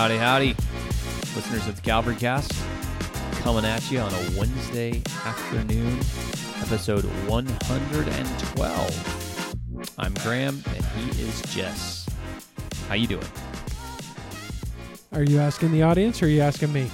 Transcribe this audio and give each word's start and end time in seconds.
Howdy, 0.00 0.16
howdy. 0.16 0.56
Listeners 1.36 1.68
of 1.68 1.76
the 1.76 1.82
Calvary 1.82 2.16
Cast, 2.16 2.50
coming 3.42 3.66
at 3.66 3.90
you 3.90 3.98
on 3.98 4.10
a 4.10 4.30
Wednesday 4.34 5.02
afternoon, 5.26 5.98
episode 6.62 7.04
112. 7.28 9.92
I'm 9.98 10.14
Graham, 10.14 10.62
and 10.74 10.82
he 10.82 11.22
is 11.22 11.42
Jess. 11.54 12.08
How 12.88 12.94
you 12.94 13.08
doing? 13.08 13.26
Are 15.12 15.22
you 15.22 15.38
asking 15.38 15.70
the 15.70 15.82
audience 15.82 16.22
or 16.22 16.24
are 16.24 16.30
you 16.30 16.40
asking 16.40 16.72
me? 16.72 16.90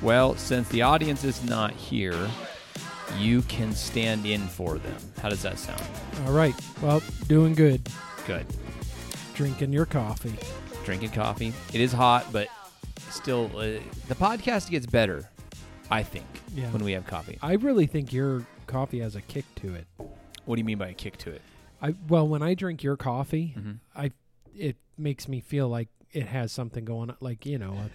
Well, 0.00 0.36
since 0.36 0.68
the 0.68 0.82
audience 0.82 1.24
is 1.24 1.42
not 1.42 1.72
here, 1.72 2.30
you 3.18 3.42
can 3.42 3.72
stand 3.72 4.26
in 4.26 4.46
for 4.46 4.78
them. 4.78 4.96
How 5.20 5.28
does 5.28 5.42
that 5.42 5.58
sound? 5.58 5.82
All 6.24 6.32
right. 6.32 6.54
Well, 6.82 7.02
doing 7.26 7.56
good. 7.56 7.88
Good. 8.28 8.46
Drinking 9.34 9.72
your 9.72 9.86
coffee. 9.86 10.36
Drinking 10.88 11.10
coffee. 11.10 11.52
It 11.74 11.82
is 11.82 11.92
hot, 11.92 12.24
but 12.32 12.48
still, 13.10 13.50
uh, 13.54 13.78
the 14.08 14.14
podcast 14.14 14.70
gets 14.70 14.86
better, 14.86 15.28
I 15.90 16.02
think, 16.02 16.24
Yeah. 16.54 16.70
when 16.70 16.82
we 16.82 16.92
have 16.92 17.06
coffee. 17.06 17.36
I 17.42 17.52
really 17.56 17.84
think 17.84 18.10
your 18.10 18.46
coffee 18.66 19.00
has 19.00 19.14
a 19.14 19.20
kick 19.20 19.44
to 19.56 19.74
it. 19.74 19.86
What 20.46 20.56
do 20.56 20.60
you 20.60 20.64
mean 20.64 20.78
by 20.78 20.88
a 20.88 20.94
kick 20.94 21.18
to 21.18 21.30
it? 21.30 21.42
I 21.82 21.94
well, 22.08 22.26
when 22.26 22.42
I 22.42 22.54
drink 22.54 22.82
your 22.82 22.96
coffee, 22.96 23.54
Mhm. 23.58 23.80
I 23.94 24.12
it 24.56 24.76
makes 24.96 25.28
me 25.28 25.40
feel 25.40 25.68
like 25.68 25.88
it 26.12 26.26
has 26.28 26.52
something 26.52 26.86
going 26.86 27.10
on, 27.10 27.16
like 27.20 27.44
you 27.44 27.58
know, 27.58 27.74
a 27.74 27.90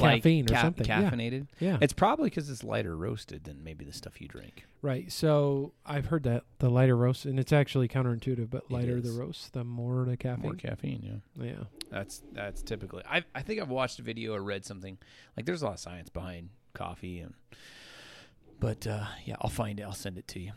Like 0.00 0.16
caffeine 0.22 0.46
or 0.50 0.54
ca- 0.54 0.62
something. 0.62 0.86
Caffeinated? 0.86 1.46
Yeah. 1.60 1.78
It's 1.80 1.92
probably 1.92 2.30
because 2.30 2.48
it's 2.50 2.64
lighter 2.64 2.96
roasted 2.96 3.44
than 3.44 3.62
maybe 3.62 3.84
the 3.84 3.92
stuff 3.92 4.20
you 4.20 4.28
drink. 4.28 4.64
right. 4.80 5.10
So 5.12 5.72
I've 5.86 6.06
heard 6.06 6.22
that 6.24 6.44
the 6.58 6.70
lighter 6.70 6.96
roast, 6.96 7.24
and 7.24 7.38
it's 7.38 7.52
actually 7.52 7.88
counterintuitive, 7.88 8.50
but 8.50 8.70
lighter 8.70 9.00
the 9.00 9.12
roast, 9.12 9.52
the 9.52 9.64
more 9.64 10.04
the 10.04 10.16
caffeine. 10.16 10.42
More 10.42 10.54
caffeine, 10.54 11.20
yeah. 11.36 11.44
yeah. 11.44 11.64
That's 11.90 12.22
that's 12.32 12.62
typically. 12.62 13.02
I 13.08 13.22
I 13.34 13.42
think 13.42 13.60
I've 13.60 13.68
watched 13.70 13.98
a 13.98 14.02
video 14.02 14.34
or 14.34 14.42
read 14.42 14.64
something 14.64 14.98
like 15.36 15.46
there's 15.46 15.62
a 15.62 15.66
lot 15.66 15.74
of 15.74 15.80
science 15.80 16.08
behind 16.08 16.48
coffee 16.74 17.20
and. 17.20 17.34
But 18.60 18.86
uh, 18.86 19.06
yeah, 19.24 19.36
I'll 19.40 19.50
find 19.50 19.80
it. 19.80 19.82
I'll 19.82 19.92
send 19.92 20.18
it 20.18 20.28
to 20.28 20.40
you. 20.40 20.52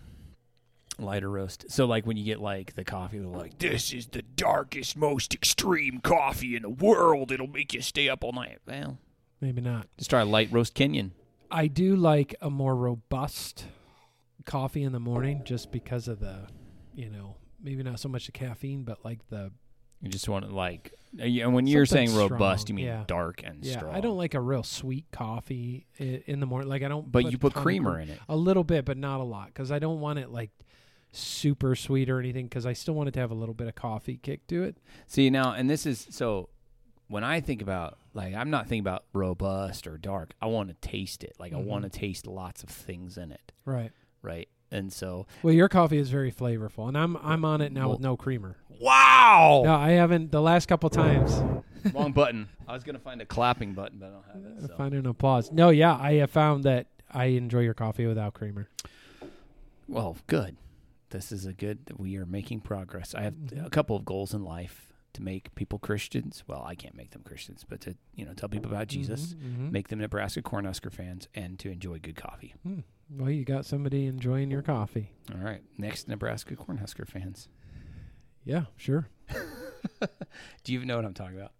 Lighter 0.97 1.29
roast. 1.29 1.65
So 1.69 1.85
like 1.85 2.05
when 2.05 2.15
you 2.15 2.23
get 2.23 2.39
like 2.39 2.75
the 2.75 2.85
coffee, 2.85 3.17
they're 3.17 3.27
like, 3.27 3.57
"This 3.57 3.91
is 3.91 4.05
the 4.07 4.21
darkest, 4.21 4.95
most 4.95 5.33
extreme 5.33 5.99
coffee 5.99 6.55
in 6.55 6.61
the 6.61 6.69
world. 6.69 7.31
It'll 7.33 7.47
make 7.47 7.73
you 7.73 7.81
stay 7.81 8.07
up 8.07 8.23
all 8.23 8.31
night." 8.31 8.59
Well, 8.65 8.97
Maybe 9.41 9.61
not. 9.61 9.87
just 9.97 10.09
try 10.09 10.21
a 10.21 10.25
light 10.25 10.49
roast 10.51 10.75
Kenyan. 10.75 11.11
I 11.51 11.67
do 11.67 11.95
like 11.95 12.35
a 12.41 12.49
more 12.49 12.75
robust 12.75 13.65
coffee 14.45 14.83
in 14.83 14.91
the 14.91 14.99
morning 14.99 15.41
just 15.45 15.71
because 15.71 16.07
of 16.07 16.19
the, 16.19 16.47
you 16.95 17.09
know, 17.09 17.35
maybe 17.61 17.83
not 17.83 17.99
so 17.99 18.09
much 18.09 18.27
the 18.27 18.31
caffeine, 18.31 18.83
but 18.83 19.03
like 19.03 19.27
the 19.29 19.51
You 20.01 20.09
just 20.09 20.29
want 20.29 20.45
to 20.45 20.53
like, 20.53 20.93
uh, 21.19 21.23
and 21.23 21.53
when 21.53 21.67
you're 21.67 21.85
saying 21.85 22.15
robust, 22.15 22.69
you 22.69 22.75
mean 22.75 22.85
yeah. 22.85 23.03
dark 23.07 23.41
and 23.43 23.63
yeah. 23.63 23.77
strong. 23.77 23.95
I 23.95 24.01
don't 24.01 24.17
like 24.17 24.33
a 24.33 24.41
real 24.41 24.63
sweet 24.63 25.05
coffee 25.11 25.87
in 25.97 26.39
the 26.39 26.45
morning. 26.45 26.69
Like 26.69 26.83
I 26.83 26.87
don't. 26.87 27.11
But 27.11 27.31
you 27.31 27.37
put 27.37 27.53
creamer 27.53 27.99
in 27.99 28.09
it. 28.09 28.19
a 28.29 28.35
little 28.35 28.63
bit, 28.63 28.85
but 28.85 28.97
not 28.97 29.19
a 29.19 29.23
lot 29.23 29.47
because 29.47 29.71
I 29.71 29.79
don't 29.79 29.99
want 29.99 30.19
it 30.19 30.29
like 30.29 30.51
super 31.11 31.75
sweet 31.75 32.09
or 32.09 32.19
anything 32.19 32.45
because 32.45 32.65
I 32.65 32.73
still 32.73 32.93
want 32.93 33.09
it 33.09 33.13
to 33.13 33.19
have 33.19 33.31
a 33.31 33.35
little 33.35 33.55
bit 33.55 33.67
of 33.67 33.75
coffee 33.75 34.17
kick 34.17 34.45
to 34.47 34.63
it. 34.63 34.77
See 35.07 35.29
now, 35.29 35.53
and 35.53 35.69
this 35.69 35.85
is 35.85 36.07
so. 36.09 36.49
When 37.07 37.23
I 37.23 37.39
think 37.39 37.61
about 37.61 37.99
like, 38.15 38.33
I'm 38.33 38.49
not 38.49 38.63
thinking 38.67 38.79
about 38.81 39.03
robust 39.13 39.85
or 39.85 39.97
dark. 39.99 40.33
I 40.41 40.47
want 40.47 40.69
to 40.69 40.75
taste 40.87 41.23
it. 41.23 41.35
Like 41.37 41.53
I 41.53 41.57
Mhm. 41.57 41.65
want 41.65 41.83
to 41.83 41.89
taste 41.89 42.25
lots 42.25 42.63
of 42.63 42.69
things 42.69 43.17
in 43.17 43.31
it, 43.31 43.51
Right. 43.65 43.91
right? 44.23 44.47
And 44.71 44.91
so, 44.91 45.27
Well, 45.43 45.53
your 45.53 45.69
coffee 45.69 45.99
is 45.99 46.09
very 46.09 46.31
flavorful, 46.31 46.87
and 46.87 46.97
I'm 46.97 47.15
I'm 47.17 47.45
on 47.45 47.61
it 47.61 47.71
now 47.71 47.91
with 47.91 47.99
no 47.99 48.17
creamer. 48.17 48.57
wow, 48.81 49.61
No, 49.63 49.75
I 49.75 49.91
haven't 49.91 50.31
the 50.31 50.41
last 50.41 50.65
couple 50.67 50.89
times. 50.89 51.39
wrong 51.93 52.11
button. 52.13 52.49
I 52.67 52.73
was 52.73 52.83
gonna 52.83 52.97
find 52.99 53.21
a 53.21 53.25
clapping 53.25 53.73
button, 53.73 53.99
but 53.99 54.07
I 54.07 54.09
don't 54.09 54.25
have 54.25 54.63
it. 54.63 54.67
So. 54.69 54.75
Find 54.75 54.93
an 54.95 55.05
applause. 55.05 55.51
No, 55.51 55.69
yeah, 55.69 55.95
I 55.95 56.13
have 56.13 56.31
found 56.31 56.63
that 56.63 56.87
I 57.11 57.25
enjoy 57.25 57.59
your 57.59 57.75
coffee 57.75 58.07
without 58.07 58.33
creamer. 58.33 58.69
Well, 59.87 60.17
good. 60.27 60.57
This 61.11 61.31
is 61.31 61.45
a 61.45 61.53
good. 61.53 61.79
We 61.97 62.17
are 62.17 62.25
making 62.25 62.61
progress. 62.61 63.13
I 63.13 63.21
have 63.21 63.33
Mhm. 63.35 63.65
a 63.65 63.69
couple 63.69 63.95
of 63.95 64.03
goals 64.03 64.33
in 64.33 64.43
life 64.43 64.91
to 65.15 65.23
make 65.23 65.53
people 65.55 65.79
Christians. 65.79 66.43
Well, 66.47 66.63
I 66.65 66.75
can't 66.75 66.95
make 66.95 67.11
them 67.11 67.23
Christians, 67.23 67.65
but 67.67 67.81
to 67.81 67.95
you 68.15 68.25
know 68.25 68.33
tell 68.33 68.47
people 68.49 68.71
about 68.71 68.87
Jesus, 68.87 69.33
Mhm, 69.33 69.57
mhm. 69.67 69.71
make 69.71 69.87
them 69.89 69.99
Nebraska 69.99 70.41
Cornhusker 70.41 70.91
fans, 70.91 71.27
and 71.35 71.57
to 71.59 71.69
enjoy 71.71 71.99
good 71.99 72.15
coffee. 72.15 72.53
Hmm. 72.63 72.79
Well, 73.09 73.29
you 73.29 73.43
got 73.45 73.65
somebody 73.65 74.05
enjoying 74.07 74.49
your 74.51 74.61
coffee. 74.61 75.11
All 75.33 75.41
right, 75.41 75.61
next 75.77 76.07
Nebraska 76.07 76.55
Cornhusker 76.55 77.07
fans. 77.07 77.49
Yeah, 78.43 78.65
sure. 78.77 79.09
Do 79.99 80.71
you 80.71 80.77
even 80.79 80.87
know 80.87 80.95
what 80.97 81.05
I'm 81.05 81.13
talking 81.13 81.37
about? 81.37 81.51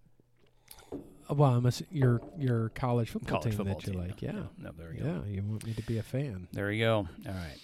Uh, 1.30 1.34
Well, 1.36 1.52
I'm 1.56 1.66
ass- 1.66 1.84
your 1.92 2.22
your 2.38 2.70
college 2.70 3.10
football 3.10 3.40
College 3.42 3.44
team 3.46 3.58
football 3.58 3.76
that 3.80 3.88
you 3.88 3.94
team. 3.94 4.02
like. 4.02 4.22
Yeah, 4.22 4.32
No, 4.34 4.50
no, 4.60 4.72
there 4.78 4.90
we 4.92 4.98
go. 4.98 5.06
yeah. 5.26 5.32
You 5.32 5.44
want 5.44 5.66
me 5.66 5.74
to 5.74 5.82
be 5.84 5.98
a 5.98 6.04
fan? 6.04 6.48
There 6.54 6.68
we 6.68 6.80
go. 6.80 7.08
All 7.28 7.34
right. 7.34 7.58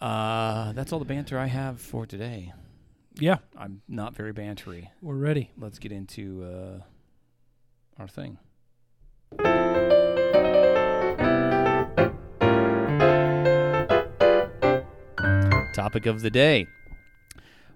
Uh, 0.00 0.72
that's 0.72 0.92
all 0.92 0.98
the 0.98 1.04
banter 1.06 1.38
I 1.38 1.46
have 1.46 1.80
for 1.80 2.04
today. 2.06 2.52
Yeah, 3.18 3.38
I'm 3.56 3.80
not 3.88 4.14
very 4.14 4.34
bantery. 4.34 4.88
we're 5.00 5.14
ready. 5.14 5.50
Let's 5.58 5.78
get 5.78 5.90
into 5.90 6.44
uh, 6.44 6.80
our 7.98 8.08
thing. 8.08 8.36
Topic 15.72 16.04
of 16.04 16.20
the 16.20 16.30
day. 16.30 16.66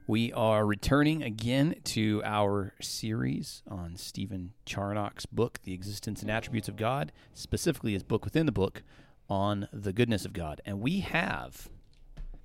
We 0.06 0.30
are 0.32 0.66
returning 0.66 1.22
again 1.22 1.76
to 1.84 2.20
our 2.24 2.74
series 2.82 3.62
on 3.66 3.96
Stephen 3.96 4.52
Charnock's 4.66 5.24
book, 5.24 5.60
The 5.62 5.72
Existence 5.72 6.20
and 6.20 6.30
Attributes 6.30 6.68
of 6.68 6.76
God, 6.76 7.12
specifically 7.32 7.94
his 7.94 8.02
book 8.02 8.26
within 8.26 8.44
the 8.44 8.52
book 8.52 8.82
on 9.30 9.68
the 9.72 9.92
goodness 9.94 10.26
of 10.26 10.34
God. 10.34 10.60
And 10.66 10.80
we 10.80 11.00
have, 11.00 11.70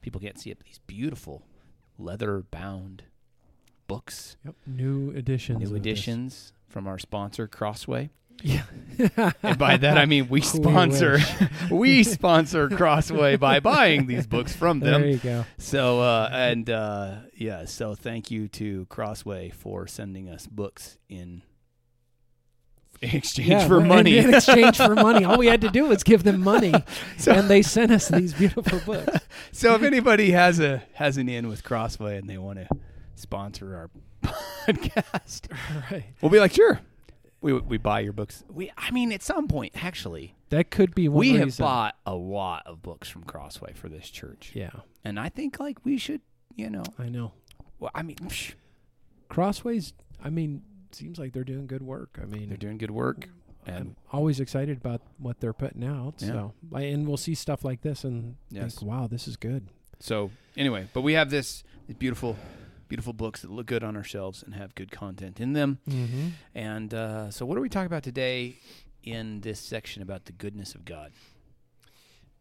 people 0.01 0.21
can't 0.21 0.39
see 0.39 0.51
it, 0.51 0.59
but 0.59 0.67
these 0.67 0.79
beautiful 0.85 1.43
leather 1.97 2.43
bound 2.51 3.03
books 3.87 4.37
Yep. 4.45 4.55
New 4.67 5.11
editions. 5.11 5.59
new 5.59 5.65
this. 5.67 5.77
editions 5.77 6.53
from 6.67 6.87
our 6.87 6.97
sponsor 6.99 7.47
Crossway. 7.47 8.09
Yeah. 8.43 8.63
And 9.43 9.57
by 9.57 9.77
that 9.77 9.97
I 9.97 10.05
mean 10.05 10.27
we 10.27 10.41
sponsor 10.57 11.19
we 11.71 12.03
sponsor 12.03 12.67
Crossway 12.67 13.37
by 13.37 13.59
buying 13.73 14.07
these 14.07 14.27
books 14.27 14.53
from 14.53 14.81
them. 14.81 15.01
there 15.01 15.09
you 15.11 15.17
go. 15.17 15.45
So 15.57 16.01
uh 16.01 16.29
and 16.31 16.69
uh 16.69 17.15
yeah, 17.35 17.65
so 17.65 17.95
thank 17.95 18.31
you 18.31 18.47
to 18.49 18.85
Crossway 18.87 19.51
for 19.51 19.87
sending 19.87 20.27
us 20.29 20.47
books 20.47 20.97
in 21.07 21.43
exchange 23.13 23.49
Yeah, 23.49 23.67
for 23.67 23.81
money. 23.81 24.17
In 24.17 24.33
exchange 24.33 24.77
for 24.77 24.95
money. 24.95 25.23
All 25.25 25.37
we 25.37 25.47
had 25.47 25.61
to 25.61 25.69
do 25.69 25.85
was 25.85 26.03
give 26.03 26.23
them 26.23 26.41
money, 26.41 26.73
So- 27.17 27.31
and 27.33 27.49
they 27.49 27.61
sent 27.61 27.91
us 27.91 28.07
these 28.07 28.33
beautiful 28.33 28.79
books. 28.85 29.25
so 29.51 29.75
if 29.75 29.83
anybody 29.83 30.31
has 30.31 30.59
a 30.59 30.83
has 30.93 31.17
an 31.17 31.29
in 31.29 31.47
with 31.47 31.63
Crossway 31.63 32.17
and 32.17 32.29
they 32.29 32.37
want 32.37 32.59
to 32.59 32.67
sponsor 33.15 33.75
our 33.75 33.89
podcast, 34.67 35.51
right. 35.91 36.05
we'll 36.21 36.31
be 36.31 36.39
like, 36.39 36.53
sure. 36.53 36.79
We 37.41 37.53
we 37.53 37.77
buy 37.77 37.99
your 37.99 38.13
books. 38.13 38.43
We 38.49 38.71
I 38.77 38.89
mean 38.91 39.11
at 39.11 39.21
some 39.21 39.47
point 39.47 39.73
actually 39.83 40.35
That 40.49 40.71
could 40.71 40.95
be 40.95 41.07
one 41.07 41.19
we 41.19 41.33
have 41.33 41.55
bought 41.57 41.95
a 42.05 42.15
lot 42.15 42.63
of 42.65 42.81
books 42.81 43.07
from 43.07 43.23
Crossway 43.23 43.73
for 43.73 43.87
this 43.87 44.09
church, 44.09 44.51
Yeah, 44.55 44.71
and 45.03 45.19
I 45.19 45.29
think 45.29 45.59
like 45.59 45.77
we 45.85 45.97
should, 45.97 46.21
you 46.55 46.69
know, 46.71 46.83
I 46.97 47.07
know. 47.09 47.33
well, 47.77 47.91
I 47.93 48.01
mean, 48.01 48.15
psh, 48.17 48.53
Crossways. 49.29 49.93
I 50.23 50.29
mean, 50.31 50.63
seems 50.95 51.19
like 51.19 51.33
they're 51.33 51.43
doing 51.43 51.67
good 51.67 51.81
work. 51.83 52.17
I 52.21 52.25
mean, 52.25 52.49
they're 52.49 52.57
doing 52.57 52.77
good 52.77 52.91
work, 52.91 53.27
and 53.65 53.77
I'm 53.77 53.95
always 54.11 54.39
excited 54.39 54.77
about 54.77 55.01
what 55.17 55.39
they're 55.39 55.53
putting 55.53 55.83
out. 55.83 56.15
Yeah. 56.19 56.27
So, 56.27 56.53
and 56.75 57.07
we'll 57.07 57.17
see 57.17 57.35
stuff 57.35 57.63
like 57.63 57.81
this 57.81 58.03
and 58.03 58.35
Yes. 58.49 58.75
think, 58.75 58.89
"Wow, 58.89 59.07
this 59.07 59.27
is 59.27 59.37
good." 59.37 59.67
so 59.99 60.29
anyway, 60.57 60.87
but 60.93 61.01
we 61.01 61.13
have 61.13 61.29
this 61.29 61.63
beautiful, 61.99 62.35
beautiful 62.87 63.13
books 63.13 63.41
that 63.41 63.51
look 63.51 63.65
good 63.67 63.83
on 63.83 63.95
our 63.95 64.03
shelves 64.03 64.43
and 64.43 64.53
have 64.55 64.75
good 64.75 64.91
content 64.91 65.39
in 65.39 65.53
them. 65.53 65.79
Mm-hmm. 65.89 66.27
And 66.53 66.93
uh, 66.93 67.31
so, 67.31 67.45
what 67.45 67.57
are 67.57 67.61
we 67.61 67.69
talking 67.69 67.87
about 67.87 68.03
today 68.03 68.57
in 69.03 69.41
this 69.41 69.59
section 69.59 70.01
about 70.01 70.25
the 70.25 70.31
goodness 70.33 70.75
of 70.75 70.83
God? 70.85 71.11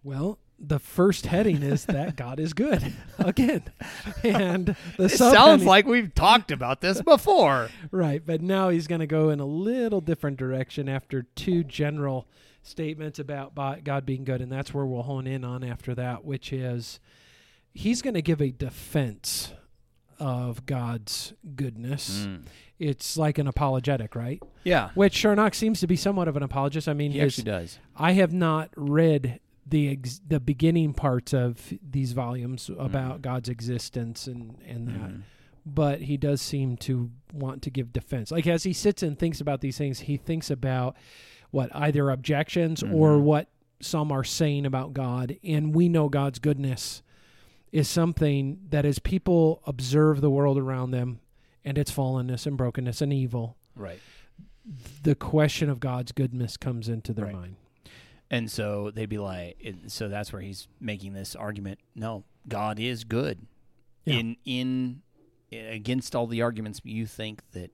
Well, 0.02 0.38
the 0.58 0.78
first 0.78 1.26
heading 1.26 1.62
is 1.62 1.84
that 1.86 2.16
God 2.16 2.40
is 2.40 2.52
good 2.52 2.92
again, 3.18 3.64
and 4.22 4.76
the 4.96 5.04
It 5.04 5.10
sounds 5.10 5.64
like 5.64 5.86
we've 5.86 6.14
talked 6.14 6.50
about 6.50 6.80
this 6.80 7.02
before. 7.02 7.70
right, 7.90 8.22
but 8.24 8.40
now 8.40 8.68
he's 8.68 8.86
going 8.86 9.00
to 9.00 9.06
go 9.06 9.30
in 9.30 9.40
a 9.40 9.46
little 9.46 10.00
different 10.00 10.36
direction 10.36 10.88
after 10.88 11.22
two 11.22 11.64
general 11.64 12.26
statements 12.62 13.18
about 13.18 13.54
God 13.84 14.06
being 14.06 14.24
good, 14.24 14.40
and 14.40 14.50
that's 14.50 14.72
where 14.72 14.86
we'll 14.86 15.02
hone 15.02 15.26
in 15.26 15.44
on 15.44 15.62
after 15.62 15.94
that, 15.94 16.24
which 16.24 16.52
is 16.52 17.00
he's 17.72 18.02
going 18.02 18.14
to 18.14 18.22
give 18.22 18.40
a 18.40 18.50
defense 18.50 19.52
of 20.18 20.64
God's 20.66 21.34
goodness. 21.56 22.26
Mm. 22.26 22.42
It's 22.78 23.16
like 23.16 23.38
an 23.38 23.46
apologetic, 23.46 24.14
right? 24.14 24.42
Yeah, 24.64 24.90
Which 24.94 25.14
Charnock 25.14 25.54
seems 25.54 25.80
to 25.80 25.86
be 25.86 25.96
somewhat 25.96 26.28
of 26.28 26.36
an 26.36 26.42
apologist. 26.42 26.88
I 26.88 26.94
mean, 26.94 27.12
he 27.12 27.18
his, 27.18 27.38
actually 27.38 27.50
does. 27.50 27.78
I 27.96 28.12
have 28.12 28.32
not 28.32 28.70
read 28.76 29.40
the 29.66 29.88
ex- 29.90 30.20
the 30.26 30.40
beginning 30.40 30.92
parts 30.92 31.32
of 31.32 31.72
these 31.82 32.12
volumes 32.12 32.70
about 32.78 33.18
Mhm. 33.18 33.22
God's 33.22 33.48
existence 33.48 34.26
and 34.26 34.56
and 34.66 34.88
that, 34.88 35.10
Mhm. 35.10 35.22
but 35.64 36.02
he 36.02 36.16
does 36.16 36.42
seem 36.42 36.76
to 36.78 37.10
want 37.32 37.62
to 37.62 37.70
give 37.70 37.92
defense. 37.92 38.30
Like 38.30 38.46
as 38.46 38.64
he 38.64 38.72
sits 38.72 39.02
and 39.02 39.18
thinks 39.18 39.40
about 39.40 39.60
these 39.62 39.78
things, 39.78 40.00
he 40.00 40.16
thinks 40.16 40.50
about 40.50 40.96
what 41.50 41.74
either 41.74 42.10
objections 42.10 42.82
or 42.82 43.12
Mhm. 43.16 43.22
what 43.22 43.48
some 43.80 44.10
are 44.12 44.24
saying 44.24 44.66
about 44.66 44.92
God, 44.92 45.36
and 45.42 45.74
we 45.74 45.88
know 45.88 46.08
God's 46.08 46.38
goodness 46.38 47.02
is 47.72 47.88
something 47.88 48.58
that 48.70 48.84
as 48.84 48.98
people 48.98 49.60
observe 49.66 50.20
the 50.20 50.30
world 50.30 50.58
around 50.58 50.90
them 50.92 51.20
and 51.64 51.76
its 51.78 51.90
fallenness 51.90 52.46
and 52.46 52.56
brokenness 52.56 53.00
and 53.02 53.12
evil, 53.12 53.56
Right. 53.74 53.98
the 55.02 55.14
question 55.14 55.68
of 55.68 55.80
God's 55.80 56.12
goodness 56.12 56.56
comes 56.56 56.88
into 56.88 57.12
their 57.12 57.26
Right. 57.26 57.34
mind. 57.34 57.56
And 58.34 58.50
so 58.50 58.90
they'd 58.90 59.08
be 59.08 59.18
like, 59.18 59.56
it, 59.60 59.90
so 59.92 60.08
that's 60.08 60.32
where 60.32 60.42
he's 60.42 60.66
making 60.80 61.12
this 61.12 61.36
argument. 61.36 61.78
No, 61.94 62.24
God 62.48 62.80
is 62.80 63.04
good. 63.04 63.46
Yeah. 64.04 64.14
In 64.14 64.36
in 64.44 65.02
against 65.52 66.16
all 66.16 66.26
the 66.26 66.42
arguments 66.42 66.80
you 66.84 67.06
think 67.06 67.42
that 67.52 67.70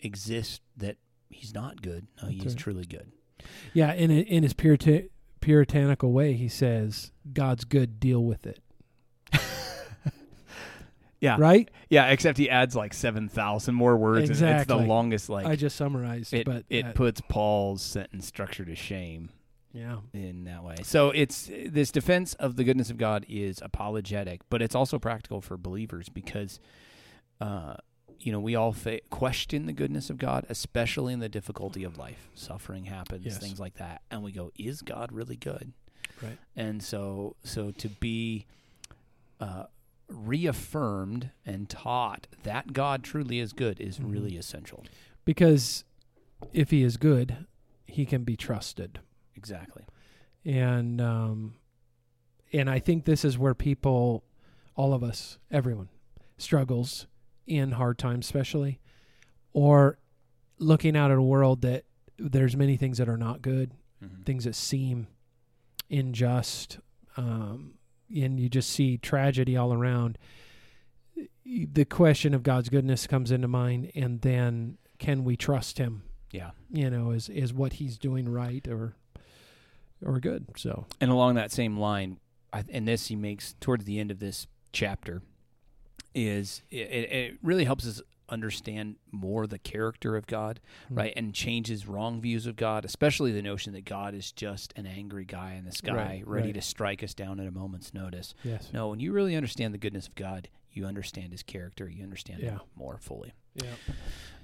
exist 0.00 0.60
that 0.76 0.96
he's 1.30 1.54
not 1.54 1.80
good. 1.82 2.06
No, 2.22 2.28
he's 2.28 2.46
right. 2.46 2.56
truly 2.56 2.84
good. 2.84 3.12
Yeah, 3.72 3.92
in 3.92 4.10
in 4.10 4.42
his 4.42 4.54
purita- 4.54 5.08
puritanical 5.40 6.12
way, 6.12 6.32
he 6.34 6.48
says, 6.48 7.12
"God's 7.32 7.64
good, 7.64 8.00
deal 8.00 8.24
with 8.24 8.46
it." 8.46 8.60
Yeah. 11.20 11.36
Right? 11.38 11.70
Yeah, 11.88 12.08
except 12.08 12.36
he 12.36 12.50
adds 12.50 12.74
like 12.74 12.92
seven 12.92 13.28
thousand 13.28 13.76
more 13.76 13.96
words. 13.96 14.22
and 14.22 14.30
It's 14.32 14.40
Exactly. 14.40 14.76
the 14.76 14.82
longest. 14.86 15.28
Like 15.28 15.46
I 15.46 15.54
just 15.54 15.76
summarized, 15.76 16.34
it, 16.34 16.44
but 16.44 16.64
it 16.68 16.82
that- 16.82 16.94
puts 16.96 17.20
Paul's 17.20 17.80
sentence 17.80 18.26
structure 18.26 18.64
to 18.64 18.74
shame. 18.74 19.30
Yeah, 19.72 19.98
in 20.12 20.44
that 20.44 20.62
way. 20.64 20.76
So 20.82 21.10
it's 21.10 21.50
this 21.66 21.90
defense 21.90 22.34
of 22.34 22.56
the 22.56 22.64
goodness 22.64 22.90
of 22.90 22.98
God 22.98 23.24
is 23.28 23.60
apologetic, 23.62 24.40
but 24.50 24.60
it's 24.62 24.74
also 24.74 24.98
practical 24.98 25.40
for 25.40 25.56
believers 25.56 26.08
because, 26.08 26.60
uh, 27.40 27.74
you 28.20 28.30
know, 28.32 28.40
we 28.40 28.54
all 28.54 28.72
fa- 28.72 29.00
question 29.10 29.66
the 29.66 29.72
goodness 29.72 30.10
of 30.10 30.18
God, 30.18 30.46
especially 30.48 31.12
in 31.12 31.18
the 31.20 31.28
difficulty 31.28 31.82
of 31.84 31.98
life. 31.98 32.28
Suffering 32.34 32.84
happens, 32.84 33.24
Yes. 33.24 33.38
things 33.38 33.58
like 33.58 33.74
that, 33.74 34.02
and 34.10 34.22
we 34.22 34.30
go, 34.32 34.50
"Is 34.58 34.82
God 34.82 35.10
really 35.12 35.36
good?" 35.36 35.72
Right. 36.22 36.38
And 36.54 36.82
so, 36.82 37.36
so 37.42 37.70
to 37.72 37.88
be 37.88 38.46
uh, 39.40 39.64
reaffirmed 40.08 41.30
and 41.44 41.68
taught 41.68 42.26
that 42.44 42.72
God 42.72 43.02
truly 43.02 43.38
is 43.40 43.52
good 43.52 43.80
is 43.80 43.98
Mhm. 43.98 44.12
really 44.12 44.36
essential. 44.36 44.84
because 45.24 45.84
if 46.52 46.70
he 46.72 46.82
is 46.82 46.96
good, 46.96 47.46
he 47.86 48.04
can 48.04 48.24
be 48.24 48.36
trusted, 48.36 48.98
Exactly. 49.36 49.84
and 50.44 51.00
um, 51.00 51.54
and 52.52 52.68
I 52.68 52.78
think 52.80 53.04
this 53.04 53.24
is 53.24 53.38
where 53.38 53.54
people, 53.54 54.24
all 54.76 54.92
of 54.94 55.02
us, 55.02 55.38
everyone, 55.50 55.88
struggles 56.38 57.06
in 57.46 57.72
hard 57.72 57.98
times, 57.98 58.26
especially, 58.26 58.78
or 59.52 59.98
looking 60.58 60.96
out 60.96 61.10
at 61.10 61.16
a 61.18 61.22
world 61.22 61.62
that 61.62 61.84
there's 62.18 62.56
many 62.56 62.76
things 62.76 62.98
that 62.98 63.08
are 63.08 63.16
not 63.16 63.40
good, 63.42 63.72
Mhm. 64.04 64.24
things 64.24 64.44
that 64.44 64.54
seem 64.54 65.06
unjust, 65.90 66.78
um, 67.16 67.74
and 68.14 68.38
you 68.38 68.48
just 68.48 68.70
see 68.70 68.98
tragedy 68.98 69.56
all 69.56 69.72
around. 69.72 70.18
The 71.44 71.84
question 71.84 72.34
of 72.34 72.42
God's 72.42 72.68
goodness 72.68 73.06
comes 73.06 73.30
into 73.30 73.48
mind, 73.48 73.90
and 73.94 74.20
then 74.20 74.78
can 74.98 75.24
we 75.24 75.36
trust 75.36 75.78
Him? 75.78 76.02
Yeah. 76.30 76.52
You 76.70 76.90
know, 76.90 77.10
is 77.10 77.28
is 77.28 77.52
what 77.52 77.74
He's 77.74 77.98
doing 77.98 78.28
right 78.28 78.66
or 78.68 78.94
or 80.04 80.18
good? 80.20 80.46
So 80.56 80.86
And 81.00 81.10
along 81.10 81.34
that 81.36 81.52
same 81.52 81.78
line, 81.78 82.18
I, 82.52 82.64
and 82.70 82.86
this 82.86 83.06
he 83.08 83.16
makes 83.16 83.54
towards 83.60 83.84
the 83.84 83.98
end 83.98 84.10
of 84.10 84.18
this 84.18 84.46
chapter, 84.72 85.22
is 86.14 86.62
it, 86.70 86.76
it 87.10 87.38
really 87.42 87.64
helps 87.64 87.86
us 87.86 88.02
understand 88.28 88.96
more 89.10 89.46
the 89.46 89.58
character 89.58 90.16
of 90.16 90.26
God, 90.26 90.58
Hmm. 90.88 90.94
right? 90.94 91.12
And 91.16 91.34
changes 91.34 91.86
wrong 91.86 92.20
views 92.20 92.46
of 92.46 92.56
God, 92.56 92.84
especially 92.84 93.30
the 93.32 93.42
notion 93.42 93.72
that 93.74 93.84
God 93.84 94.14
is 94.14 94.32
just 94.32 94.72
an 94.76 94.86
angry 94.86 95.24
guy 95.24 95.54
in 95.54 95.64
the 95.64 95.72
sky, 95.72 95.92
Right, 95.94 96.26
ready 96.28 96.48
right. 96.48 96.54
to 96.54 96.62
strike 96.62 97.02
us 97.02 97.12
down 97.14 97.40
at 97.40 97.46
a 97.46 97.50
moment's 97.50 97.92
notice. 97.92 98.34
yes, 98.42 98.70
No, 98.72 98.88
when 98.88 99.00
you 99.00 99.12
really 99.12 99.36
understand 99.36 99.74
the 99.74 99.78
goodness 99.78 100.06
of 100.06 100.14
God, 100.14 100.48
you 100.70 100.86
understand 100.86 101.32
His 101.32 101.42
character. 101.42 101.86
You 101.88 102.02
understand 102.04 102.40
Yeah. 102.40 102.50
Him 102.52 102.60
more 102.74 102.96
fully. 102.98 103.32
yeah, 103.54 103.74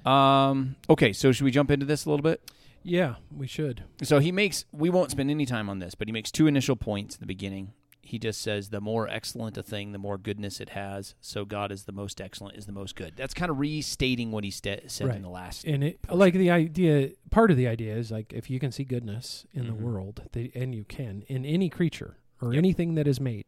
Um. 0.05 0.77
Okay. 0.91 1.13
So 1.15 1.33
should 1.33 1.45
we 1.45 1.51
jump 1.51 1.71
into 1.71 1.87
this 1.87 2.05
a 2.05 2.11
little 2.11 2.23
bit? 2.23 2.43
Yeah, 2.83 3.17
we 3.35 3.47
should. 3.47 3.85
So 4.03 4.19
he 4.19 4.33
makes, 4.33 4.65
we 4.73 4.91
won't 4.91 5.11
spend 5.11 5.31
any 5.31 5.47
time 5.47 5.69
on 5.69 5.79
this, 5.79 5.95
but 5.95 6.09
he 6.09 6.13
makes 6.13 6.31
two 6.31 6.47
initial 6.47 6.77
points 6.77 7.17
in 7.17 7.21
the 7.21 7.27
beginning. 7.27 7.73
He 8.01 8.19
just 8.19 8.41
says, 8.41 8.71
the 8.71 8.81
more 8.81 9.07
excellent 9.07 9.59
a 9.59 9.63
thing, 9.63 9.93
the 9.93 9.99
more 9.99 10.17
goodness 10.17 10.61
it 10.61 10.71
has. 10.71 11.15
So 11.21 11.45
God 11.45 11.71
is 11.71 11.85
the 11.85 11.93
most 11.93 12.23
excellent, 12.23 12.57
is 12.57 12.65
the 12.65 12.73
most 12.73 12.97
good. 12.97 13.15
That's 13.17 13.35
kind 13.35 13.51
of 13.51 13.59
restating 13.59 14.31
what 14.31 14.45
he 14.45 14.51
said 14.51 14.83
Right. 15.01 15.17
in 15.17 15.21
the 15.23 15.29
last. 15.29 15.65
And 15.67 15.85
it 15.85 16.01
portion. 16.03 16.19
like 16.19 16.33
the 16.35 16.51
idea, 16.51 17.11
part 17.31 17.51
of 17.51 17.59
the 17.59 17.69
idea 17.69 17.95
is 17.95 18.11
like 18.11 18.33
if 18.33 18.49
you 18.49 18.59
can 18.59 18.73
see 18.73 18.85
goodness 18.85 19.45
in 19.53 19.65
Mhm. 19.65 19.67
the 19.67 19.75
world, 19.75 20.23
they, 20.33 20.51
and 20.55 20.75
you 20.75 20.85
can 20.85 21.23
in 21.29 21.45
any 21.45 21.69
creature 21.69 22.17
or 22.41 22.55
Yep. 22.55 22.59
anything 22.59 22.95
that 22.95 23.07
is 23.07 23.21
made, 23.21 23.45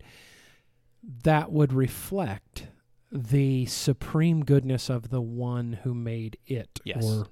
that 1.02 1.50
would 1.50 1.72
reflect 1.72 2.66
the 3.10 3.64
supreme 3.66 4.44
goodness 4.44 4.88
of 4.90 5.08
the 5.10 5.20
one 5.22 5.72
who 5.84 5.94
made 5.94 6.36
it, 6.46 6.80
Yes. 6.84 7.04
or 7.04 7.26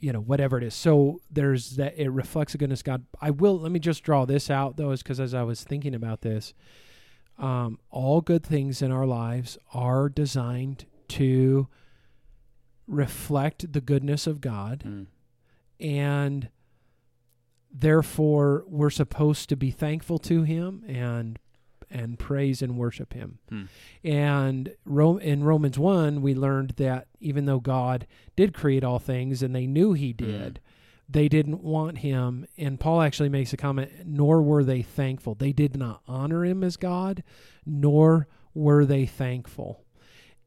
you 0.00 0.12
know 0.12 0.20
whatever 0.20 0.58
it 0.58 0.64
is. 0.64 0.74
So 0.74 1.20
there's 1.30 1.76
that 1.76 1.98
it 1.98 2.08
reflects 2.10 2.52
the 2.52 2.58
goodness 2.58 2.80
of 2.80 2.84
God. 2.84 3.04
I 3.20 3.30
will 3.30 3.58
let 3.60 3.72
me 3.72 3.78
just 3.78 4.02
draw 4.02 4.24
this 4.24 4.50
out 4.50 4.76
though, 4.76 4.90
is 4.90 5.02
because 5.02 5.20
as 5.20 5.34
I 5.34 5.42
was 5.42 5.62
thinking 5.64 5.94
about 5.94 6.20
this, 6.22 6.54
um, 7.38 7.78
all 7.90 8.20
good 8.20 8.44
things 8.44 8.80
in 8.82 8.90
our 8.92 9.06
lives 9.06 9.58
are 9.72 10.08
designed 10.08 10.86
to 11.08 11.68
reflect 12.86 13.72
the 13.72 13.80
goodness 13.80 14.26
of 14.26 14.40
God 14.40 14.82
Mm. 14.86 15.06
and 15.80 16.48
therefore 17.72 18.64
we're 18.68 18.90
supposed 18.90 19.48
to 19.48 19.56
be 19.56 19.70
thankful 19.70 20.18
to 20.20 20.42
him 20.42 20.84
and 20.86 21.38
and 21.94 22.18
praise 22.18 22.60
and 22.60 22.76
worship 22.76 23.14
him. 23.14 23.38
Hmm. 23.48 23.62
And 24.02 24.74
Ro- 24.84 25.16
in 25.16 25.44
Romans 25.44 25.78
1 25.78 26.20
we 26.20 26.34
learned 26.34 26.70
that 26.76 27.06
even 27.20 27.46
though 27.46 27.60
God 27.60 28.06
did 28.36 28.52
create 28.52 28.84
all 28.84 28.98
things 28.98 29.42
and 29.42 29.54
they 29.54 29.66
knew 29.66 29.92
he 29.92 30.12
did, 30.12 30.60
they 31.08 31.28
didn't 31.28 31.62
want 31.62 31.98
him 31.98 32.46
and 32.58 32.80
Paul 32.80 33.00
actually 33.00 33.28
makes 33.28 33.52
a 33.52 33.56
comment 33.56 33.92
nor 34.04 34.42
were 34.42 34.64
they 34.64 34.82
thankful. 34.82 35.34
They 35.34 35.52
did 35.52 35.76
not 35.76 36.02
honor 36.08 36.44
him 36.44 36.64
as 36.64 36.76
God 36.76 37.22
nor 37.64 38.26
were 38.52 38.84
they 38.84 39.06
thankful. 39.06 39.84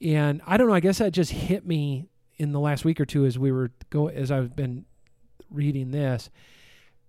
And 0.02 0.42
I 0.46 0.58
don't 0.58 0.68
know, 0.68 0.76
I 0.76 0.80
guess 0.82 1.00
that 1.00 1.12
just 1.12 1.32
hit 1.32 1.66
me 1.66 2.10
in 2.36 2.52
the 2.52 2.60
last 2.60 2.86
week 2.86 3.00
or 3.00 3.06
two 3.06 3.26
as 3.26 3.40
we 3.40 3.52
were 3.52 3.72
go 3.90 4.10
as 4.10 4.32
I've 4.32 4.56
been 4.56 4.86
reading 5.50 5.92
this. 5.92 6.30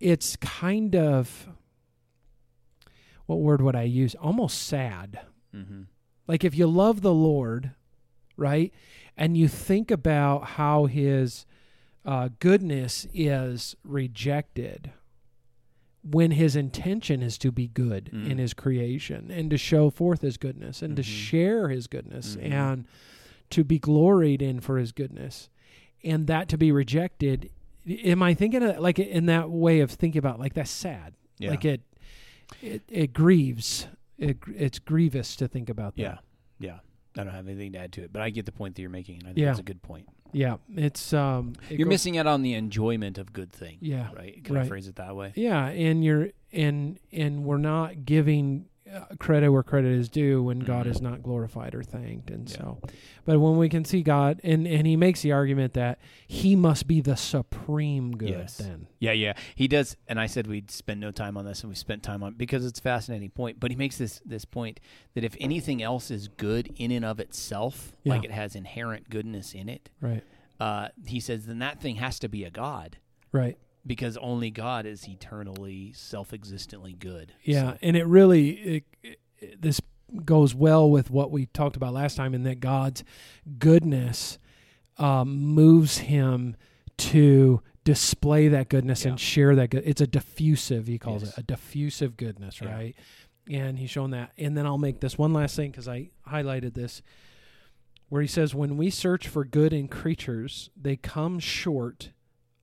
It's 0.00 0.36
kind 0.36 0.94
of 0.94 1.48
what 3.28 3.40
word 3.40 3.60
would 3.60 3.76
I 3.76 3.82
use? 3.82 4.14
Almost 4.16 4.62
sad. 4.62 5.20
Mm-hmm. 5.54 5.82
Like 6.26 6.44
if 6.44 6.56
you 6.56 6.66
love 6.66 7.02
the 7.02 7.12
Lord, 7.14 7.72
right, 8.36 8.72
and 9.16 9.36
you 9.36 9.48
think 9.48 9.90
about 9.90 10.44
how 10.44 10.86
His 10.86 11.44
uh, 12.04 12.30
goodness 12.40 13.06
is 13.12 13.76
rejected 13.84 14.92
when 16.02 16.30
His 16.30 16.56
intention 16.56 17.22
is 17.22 17.36
to 17.38 17.50
be 17.52 17.68
good 17.68 18.10
Mm. 18.14 18.30
in 18.30 18.38
His 18.38 18.54
creation 18.54 19.30
and 19.30 19.50
to 19.50 19.58
show 19.58 19.90
forth 19.90 20.22
His 20.22 20.36
goodness 20.38 20.80
and 20.80 20.96
to 20.96 21.02
Mhm. 21.02 21.06
share 21.06 21.68
His 21.68 21.86
goodness 21.86 22.36
Mhm. 22.36 22.50
and 22.52 22.84
to 23.50 23.62
be 23.64 23.78
gloried 23.78 24.40
in 24.40 24.60
for 24.60 24.78
His 24.78 24.92
goodness, 24.92 25.50
and 26.02 26.26
that 26.28 26.48
to 26.48 26.56
be 26.56 26.72
rejected. 26.72 27.50
Am 27.86 28.22
I 28.22 28.32
thinking 28.32 28.62
of, 28.62 28.78
like 28.78 28.98
in 28.98 29.26
that 29.26 29.50
way 29.50 29.80
of 29.80 29.90
thinking 29.90 30.18
about 30.18 30.38
like 30.38 30.54
that's 30.54 30.70
sad? 30.70 31.12
Yeah. 31.38 31.50
Like 31.50 31.64
it, 31.64 31.82
it, 32.62 32.82
it 32.88 33.12
grieves. 33.12 33.86
It, 34.18 34.38
it's 34.56 34.78
grievous 34.78 35.36
to 35.36 35.48
think 35.48 35.68
about 35.68 35.96
that. 35.96 36.02
yeah. 36.02 36.18
Yeah. 36.58 36.78
I 37.16 37.24
don't 37.24 37.32
have 37.32 37.48
anything 37.48 37.72
to 37.72 37.78
add 37.78 37.92
to 37.94 38.02
it, 38.02 38.12
but 38.12 38.22
I 38.22 38.30
get 38.30 38.46
the 38.46 38.52
point 38.52 38.76
that 38.76 38.82
you're 38.82 38.90
making, 38.90 39.16
and 39.20 39.24
I 39.24 39.26
think 39.28 39.38
Yeah. 39.38 39.50
it's 39.50 39.58
a 39.60 39.64
good 39.64 39.82
point. 39.82 40.08
Yeah, 40.30 40.56
it's 40.76 41.12
um. 41.14 41.54
it 41.70 41.78
You're 41.78 41.88
missing 41.88 42.18
out 42.18 42.26
on 42.26 42.42
the 42.42 42.52
enjoyment 42.54 43.16
of 43.16 43.32
good 43.32 43.50
things, 43.50 43.78
Yeah, 43.80 44.08
right? 44.14 44.44
Can 44.44 44.56
I 44.58 44.66
phrase 44.66 44.86
it 44.86 44.96
that 44.96 45.16
way? 45.16 45.32
yeah, 45.34 45.68
and 45.68 46.04
you're 46.04 46.28
and 46.52 46.98
and 47.12 47.44
we're 47.44 47.56
not 47.56 48.04
giving 48.04 48.66
credit 49.18 49.50
where 49.50 49.62
credit 49.62 49.92
is 49.92 50.08
due 50.08 50.42
when 50.42 50.60
God 50.60 50.86
Mhm. 50.86 50.90
is 50.90 51.00
not 51.02 51.22
glorified 51.22 51.74
or 51.74 51.82
thanked, 51.82 52.30
and 52.30 52.48
Yeah. 52.50 52.56
so. 52.56 52.80
But 53.24 53.38
when 53.40 53.56
we 53.58 53.68
can 53.68 53.84
see 53.84 54.02
God, 54.02 54.40
and 54.42 54.66
and 54.66 54.86
he 54.86 54.96
makes 54.96 55.22
the 55.22 55.32
argument 55.32 55.74
that 55.74 55.98
he 56.26 56.56
must 56.56 56.86
be 56.86 57.00
the 57.00 57.16
supreme 57.16 58.16
good. 58.16 58.30
Yes. 58.30 58.56
Then 58.58 58.86
Yeah, 59.00 59.12
yeah, 59.12 59.34
he 59.54 59.68
does. 59.68 59.96
And 60.08 60.18
I 60.18 60.26
said 60.26 60.46
we'd 60.46 60.70
spend 60.70 61.00
no 61.00 61.10
time 61.10 61.36
on 61.36 61.44
this, 61.44 61.62
and 61.62 61.68
we 61.68 61.74
spent 61.74 62.02
time 62.02 62.22
on 62.22 62.34
because 62.34 62.64
it's 62.64 62.78
a 62.78 62.82
fascinating 62.82 63.30
point. 63.30 63.60
But 63.60 63.70
he 63.70 63.76
makes 63.76 63.98
this 63.98 64.20
this 64.24 64.44
point 64.44 64.80
that 65.14 65.24
if 65.24 65.36
anything 65.40 65.82
else 65.82 66.10
is 66.10 66.28
good 66.28 66.72
in 66.76 66.90
and 66.90 67.04
of 67.04 67.20
itself, 67.20 67.94
Yeah. 68.04 68.14
like 68.14 68.24
it 68.24 68.30
has 68.32 68.54
inherent 68.56 69.08
goodness 69.10 69.54
in 69.54 69.68
it, 69.68 69.90
right, 70.00 70.24
uh, 70.60 70.88
he 71.06 71.20
says 71.20 71.46
then 71.46 71.58
that 71.60 71.80
thing 71.80 71.96
has 71.96 72.18
to 72.20 72.28
be 72.28 72.44
a 72.44 72.50
god 72.50 72.96
right, 73.32 73.58
because 73.88 74.16
only 74.18 74.50
God 74.50 74.86
is 74.86 75.08
eternally, 75.08 75.92
self-existently 75.94 76.92
good. 76.92 77.32
yeah, 77.42 77.72
So- 77.72 77.78
and 77.82 77.96
it 77.96 78.04
really 78.06 78.50
it, 78.50 78.84
it- 79.02 79.60
this 79.62 79.80
goes 80.24 80.54
well 80.54 80.88
with 80.90 81.10
what 81.10 81.30
we 81.30 81.46
talked 81.46 81.76
about 81.76 81.92
last 81.92 82.14
time, 82.16 82.34
in 82.34 82.42
that 82.44 82.60
God's 82.60 83.02
goodness 83.58 84.38
um, 84.96 85.36
moves 85.38 85.98
him 85.98 86.56
to 86.96 87.62
display 87.84 88.48
that 88.48 88.68
goodness 88.68 89.04
Yeah. 89.04 89.10
and 89.12 89.20
share 89.20 89.54
that 89.54 89.70
good. 89.70 89.82
It's 89.86 90.00
a 90.00 90.06
diffusive, 90.06 90.86
he 90.88 90.98
calls 90.98 91.22
Yes. 91.22 91.32
it 91.32 91.38
a 91.38 91.42
diffusive 91.44 92.16
goodness, 92.16 92.60
Yeah. 92.60 92.72
right? 92.74 92.96
And 93.48 93.78
he's 93.78 93.90
shown 93.90 94.10
that. 94.10 94.32
And 94.36 94.56
then 94.56 94.66
I'll 94.66 94.76
make 94.78 95.00
this 95.00 95.16
one 95.16 95.32
last 95.32 95.54
thing 95.56 95.70
because 95.70 95.86
I 95.88 96.10
highlighted 96.26 96.74
this, 96.74 97.00
where 98.08 98.20
he 98.22 98.28
says, 98.28 98.54
"When 98.54 98.76
we 98.76 98.90
search 98.90 99.28
for 99.28 99.44
good 99.44 99.72
in 99.72 99.86
creatures, 99.88 100.70
they 100.76 100.96
come 100.96 101.38
short." 101.38 102.10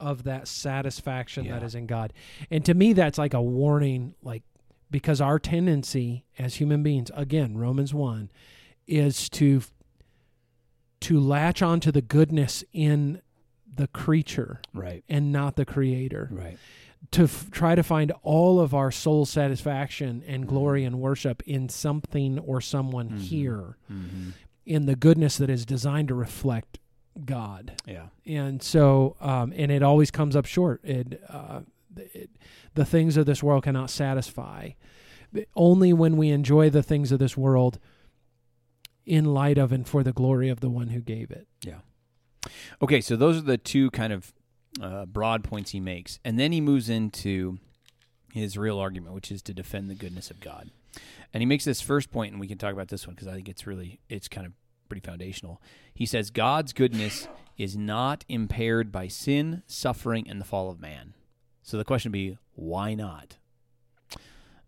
Of 0.05 0.23
that 0.23 0.47
satisfaction 0.47 1.47
that 1.47 1.61
Yeah. 1.61 1.65
is 1.65 1.73
in 1.75 1.87
God. 1.87 2.13
And 2.51 2.63
to 2.65 2.73
me, 2.73 2.93
that's 2.93 3.17
like 3.17 3.33
a 3.33 3.41
warning, 3.41 4.13
like, 4.21 4.43
because 4.91 5.19
our 5.19 5.39
tendency 5.39 6.25
as 6.37 6.55
human 6.55 6.83
beings, 6.83 7.09
again, 7.15 7.57
Romans 7.57 7.93
1, 7.93 8.29
is 8.87 9.29
to 9.31 9.61
to 11.01 11.19
latch 11.19 11.61
onto 11.61 11.91
the 11.91 12.01
goodness 12.01 12.63
in 12.73 13.21
the 13.75 13.87
creature 13.87 14.61
Right. 14.73 15.03
and 15.09 15.31
not 15.31 15.55
the 15.55 15.65
creator 15.65 16.29
Right. 16.31 16.57
to 17.11 17.23
f- 17.23 17.49
try 17.51 17.75
to 17.75 17.83
find 17.83 18.11
all 18.23 18.59
of 18.59 18.73
our 18.73 18.91
soul 18.91 19.25
satisfaction 19.25 20.23
and 20.25 20.47
glory 20.47 20.83
and 20.83 20.99
worship 20.99 21.43
in 21.45 21.67
something 21.69 22.39
or 22.39 22.61
someone 22.61 23.09
Mhm. 23.09 23.19
here 23.19 23.77
Mm-hmm. 23.91 24.29
in 24.65 24.85
the 24.85 24.95
goodness 24.95 25.37
that 25.37 25.49
is 25.49 25.65
designed 25.65 26.07
to 26.07 26.15
reflect 26.15 26.79
God 27.23 27.73
Yeah. 27.87 28.07
and 28.25 28.61
so 28.61 29.15
um, 29.21 29.53
and 29.55 29.71
it 29.71 29.81
always 29.83 30.11
comes 30.11 30.35
up 30.35 30.45
short 30.45 30.83
it, 30.83 31.21
uh, 31.29 31.61
it 31.97 32.29
the 32.73 32.83
things 32.85 33.15
of 33.15 33.25
this 33.25 33.41
world 33.41 33.63
cannot 33.63 33.89
satisfy 33.89 34.71
only 35.55 35.93
when 35.93 36.17
we 36.17 36.29
enjoy 36.29 36.69
the 36.69 36.83
things 36.83 37.11
of 37.11 37.19
this 37.19 37.37
world 37.37 37.79
in 39.05 39.25
light 39.25 39.57
of 39.57 39.71
and 39.71 39.87
for 39.87 40.03
the 40.03 40.11
glory 40.13 40.49
of 40.49 40.59
the 40.59 40.69
one 40.69 40.89
who 40.89 40.99
gave 40.99 41.31
it 41.31 41.47
Yeah. 41.65 41.79
Okay, 42.81 43.01
so 43.01 43.15
those 43.15 43.37
are 43.37 43.41
the 43.41 43.57
two 43.57 43.89
kind 43.91 44.13
of 44.13 44.33
uh, 44.81 45.05
broad 45.05 45.43
points 45.43 45.71
he 45.71 45.79
makes, 45.79 46.19
and 46.25 46.37
then 46.37 46.51
he 46.51 46.59
moves 46.61 46.89
into 46.89 47.57
his 48.33 48.57
real 48.57 48.77
argument, 48.77 49.15
which 49.15 49.31
is 49.31 49.41
to 49.43 49.53
defend 49.53 49.89
the 49.89 49.95
goodness 49.95 50.29
of 50.29 50.41
God. 50.41 50.69
And 51.33 51.41
he 51.41 51.45
makes 51.45 51.63
this 51.65 51.79
first 51.81 52.11
point, 52.11 52.33
and 52.33 52.39
we 52.41 52.47
can 52.47 52.57
talk 52.57 52.73
about 52.73 52.89
this 52.89 53.07
one 53.07 53.15
because 53.15 53.27
I 53.29 53.33
think 53.33 53.47
it's 53.49 53.65
really 53.65 53.99
it's 54.09 54.27
kind 54.27 54.45
of 54.45 54.53
pretty 54.87 55.05
foundational. 55.05 55.61
He 55.93 56.05
says 56.05 56.29
God's 56.29 56.73
goodness 56.73 57.27
is 57.57 57.77
not 57.77 58.25
impaired 58.27 58.91
by 58.91 59.07
sin, 59.07 59.63
suffering, 59.67 60.29
and 60.29 60.39
the 60.41 60.45
fall 60.45 60.69
of 60.69 60.79
man. 60.79 61.13
So 61.63 61.77
the 61.77 61.85
question 61.85 62.11
would 62.11 62.17
be, 62.17 62.37
why 62.53 62.93
not? 62.93 63.37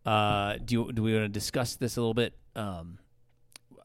Uh, 0.06 0.58
do 0.64 0.74
you, 0.74 0.92
do 0.94 1.04
we 1.04 1.14
want 1.14 1.26
to 1.26 1.30
discuss 1.30 1.76
this 1.76 1.98
a 1.98 2.00
little 2.00 2.14
bit, 2.14 2.34
um, 2.56 2.98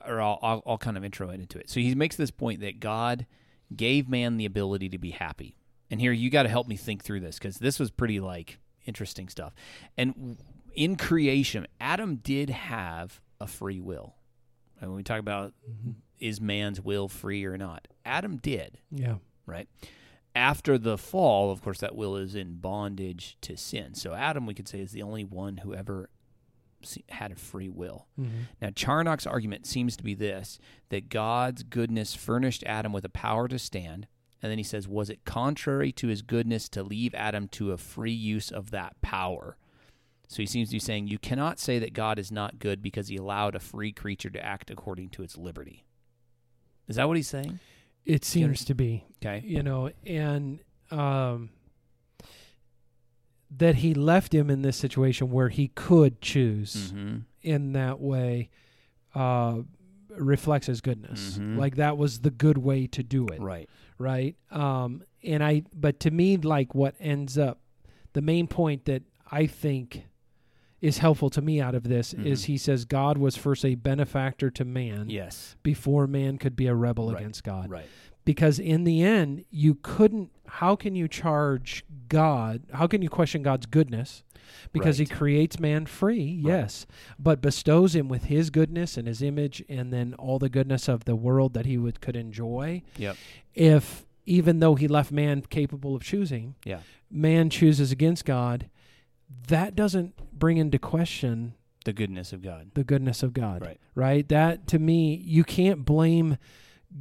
or 0.06 0.20
I'll, 0.20 0.38
I'll 0.40 0.62
I'll 0.64 0.78
kind 0.78 0.96
of 0.96 1.04
intro 1.04 1.30
it 1.30 1.40
into 1.40 1.58
it. 1.58 1.68
So 1.68 1.80
he 1.80 1.94
makes 1.96 2.14
this 2.14 2.30
point 2.30 2.60
that 2.60 2.78
God 2.78 3.26
gave 3.74 4.08
man 4.08 4.36
the 4.36 4.44
ability 4.44 4.88
to 4.90 4.98
be 4.98 5.10
happy. 5.10 5.56
And 5.90 6.00
here 6.00 6.12
you 6.12 6.30
got 6.30 6.44
to 6.44 6.48
help 6.48 6.68
me 6.68 6.76
think 6.76 7.02
through 7.02 7.20
this 7.20 7.38
because 7.38 7.58
this 7.58 7.78
was 7.80 7.90
pretty 7.90 8.20
like 8.20 8.58
interesting 8.86 9.28
stuff. 9.28 9.52
And 9.98 10.38
in 10.74 10.96
creation, 10.96 11.66
Adam 11.80 12.16
did 12.16 12.50
have 12.50 13.20
a 13.40 13.46
free 13.46 13.80
will. 13.80 14.14
And 14.80 14.90
when 14.90 14.96
we 14.96 15.02
talk 15.02 15.20
about 15.20 15.54
is 16.22 16.40
man's 16.40 16.80
will 16.80 17.08
free 17.08 17.44
or 17.44 17.58
not, 17.58 17.88
Adam 18.04 18.36
did, 18.38 18.78
yeah 18.90 19.16
right? 19.46 19.68
After 20.34 20.78
the 20.78 20.96
fall, 20.96 21.50
of 21.50 21.62
course, 21.62 21.80
that 21.80 21.94
will 21.94 22.16
is 22.16 22.34
in 22.34 22.54
bondage 22.54 23.36
to 23.42 23.56
sin. 23.56 23.94
So 23.94 24.14
Adam, 24.14 24.46
we 24.46 24.54
could 24.54 24.68
say, 24.68 24.80
is 24.80 24.92
the 24.92 25.02
only 25.02 25.24
one 25.24 25.58
who 25.58 25.74
ever 25.74 26.08
had 27.10 27.30
a 27.30 27.36
free 27.36 27.68
will. 27.68 28.06
mm-hmm. 28.18 28.44
Now, 28.60 28.70
Charnock's 28.70 29.26
argument 29.26 29.66
seems 29.66 29.96
to 29.96 30.02
be 30.02 30.14
this 30.14 30.58
that 30.88 31.10
God's 31.10 31.62
goodness 31.62 32.14
furnished 32.14 32.64
Adam 32.66 32.92
with 32.92 33.04
a 33.04 33.10
power 33.10 33.46
to 33.48 33.58
stand. 33.58 34.06
And 34.42 34.50
then 34.50 34.58
he 34.58 34.64
says, 34.64 34.88
Was 34.88 35.10
it 35.10 35.24
contrary 35.24 35.92
to 35.92 36.08
his 36.08 36.22
goodness 36.22 36.68
to 36.70 36.82
leave 36.82 37.14
Adam 37.14 37.46
to 37.48 37.72
a 37.72 37.76
free 37.76 38.12
use 38.12 38.50
of 38.50 38.70
that 38.70 39.00
power? 39.02 39.56
So 40.28 40.38
he 40.38 40.46
seems 40.46 40.70
to 40.70 40.76
be 40.76 40.80
saying, 40.80 41.06
You 41.08 41.18
cannot 41.18 41.60
say 41.60 41.78
that 41.78 41.92
God 41.92 42.18
is 42.18 42.32
not 42.32 42.58
good 42.58 42.82
because 42.82 43.08
he 43.08 43.16
allowed 43.16 43.54
a 43.54 43.60
free 43.60 43.92
creature 43.92 44.30
to 44.30 44.44
act 44.44 44.70
according 44.70 45.10
to 45.10 45.22
its 45.22 45.36
liberty. 45.36 45.84
Is 46.88 46.96
that 46.96 47.06
what 47.08 47.16
he's 47.16 47.28
saying? 47.28 47.58
it 48.04 48.24
seems 48.24 48.64
to 48.64 48.74
be 48.74 49.04
Okay. 49.24 49.42
you 49.46 49.62
know 49.62 49.90
and 50.04 50.58
um 50.90 51.50
that 53.50 53.76
he 53.76 53.94
left 53.94 54.34
him 54.34 54.50
in 54.50 54.62
this 54.62 54.76
situation 54.76 55.30
where 55.30 55.48
he 55.50 55.68
could 55.68 56.20
choose 56.20 56.92
Mm-hmm. 56.92 57.16
in 57.42 57.72
that 57.74 58.00
way 58.00 58.50
uh 59.14 59.58
reflects 60.16 60.66
his 60.66 60.80
goodness 60.80 61.38
Mhm. 61.38 61.56
like 61.58 61.76
that 61.76 61.96
was 61.96 62.20
the 62.20 62.30
good 62.30 62.58
way 62.58 62.86
to 62.88 63.02
do 63.02 63.26
it 63.28 63.40
Right. 63.40 63.68
right 63.98 64.36
um 64.50 65.02
and 65.22 65.42
i 65.44 65.62
but 65.74 66.00
to 66.00 66.10
me 66.10 66.36
like 66.36 66.74
what 66.74 66.94
ends 67.00 67.38
up 67.38 67.60
the 68.14 68.20
main 68.22 68.46
point 68.46 68.84
that 68.86 69.02
i 69.30 69.46
think 69.46 70.04
is 70.82 70.98
helpful 70.98 71.30
to 71.30 71.40
me 71.40 71.60
out 71.60 71.74
of 71.74 71.84
this 71.84 72.12
is 72.12 72.42
Mhm. 72.42 72.46
he 72.46 72.58
says 72.58 72.84
god 72.84 73.16
was 73.16 73.36
first 73.36 73.64
a 73.64 73.74
benefactor 73.76 74.50
to 74.50 74.64
man 74.64 75.08
Yes. 75.08 75.56
before 75.62 76.06
man 76.06 76.36
could 76.36 76.56
be 76.56 76.66
a 76.66 76.74
rebel 76.74 77.10
Right. 77.12 77.20
against 77.20 77.44
god 77.44 77.70
Right. 77.70 77.86
because 78.24 78.58
in 78.58 78.84
the 78.84 79.02
end 79.02 79.44
you 79.50 79.76
couldn't 79.80 80.30
how 80.46 80.76
can 80.76 80.94
you 80.94 81.08
charge 81.08 81.84
god 82.08 82.62
how 82.72 82.86
can 82.86 83.00
you 83.00 83.08
question 83.08 83.42
god's 83.42 83.64
goodness 83.66 84.22
because 84.72 84.98
he 84.98 85.06
creates 85.06 85.58
man 85.60 85.86
free 85.86 86.40
yes 86.44 86.84
but 87.18 87.40
bestows 87.40 87.94
him 87.94 88.08
with 88.08 88.24
his 88.24 88.50
goodness 88.50 88.96
and 88.98 89.06
his 89.08 89.22
image 89.22 89.62
and 89.68 89.92
then 89.92 90.12
all 90.14 90.38
the 90.38 90.48
goodness 90.50 90.88
of 90.88 91.04
the 91.04 91.16
world 91.16 91.54
that 91.54 91.64
he 91.64 91.78
would 91.78 92.00
could 92.00 92.16
enjoy 92.16 92.82
Yep. 92.98 93.16
if 93.54 94.04
even 94.26 94.58
though 94.60 94.74
he 94.74 94.86
left 94.88 95.10
man 95.12 95.42
capable 95.42 95.94
of 95.96 96.02
choosing 96.02 96.54
Yeah. 96.64 96.80
man 97.10 97.50
chooses 97.50 97.92
against 97.92 98.24
god 98.24 98.66
that 99.48 99.74
doesn't 99.76 100.14
bring 100.38 100.56
into 100.58 100.78
question 100.78 101.54
The 101.84 101.92
goodness 101.92 102.32
of 102.32 102.42
God. 102.42 102.70
the 102.74 102.84
goodness 102.84 103.22
of 103.22 103.32
god 103.32 103.62
Right. 103.62 103.78
right? 103.94 104.28
That 104.28 104.66
to 104.68 104.78
me, 104.78 105.14
you 105.16 105.44
can't 105.44 105.84
blame 105.84 106.36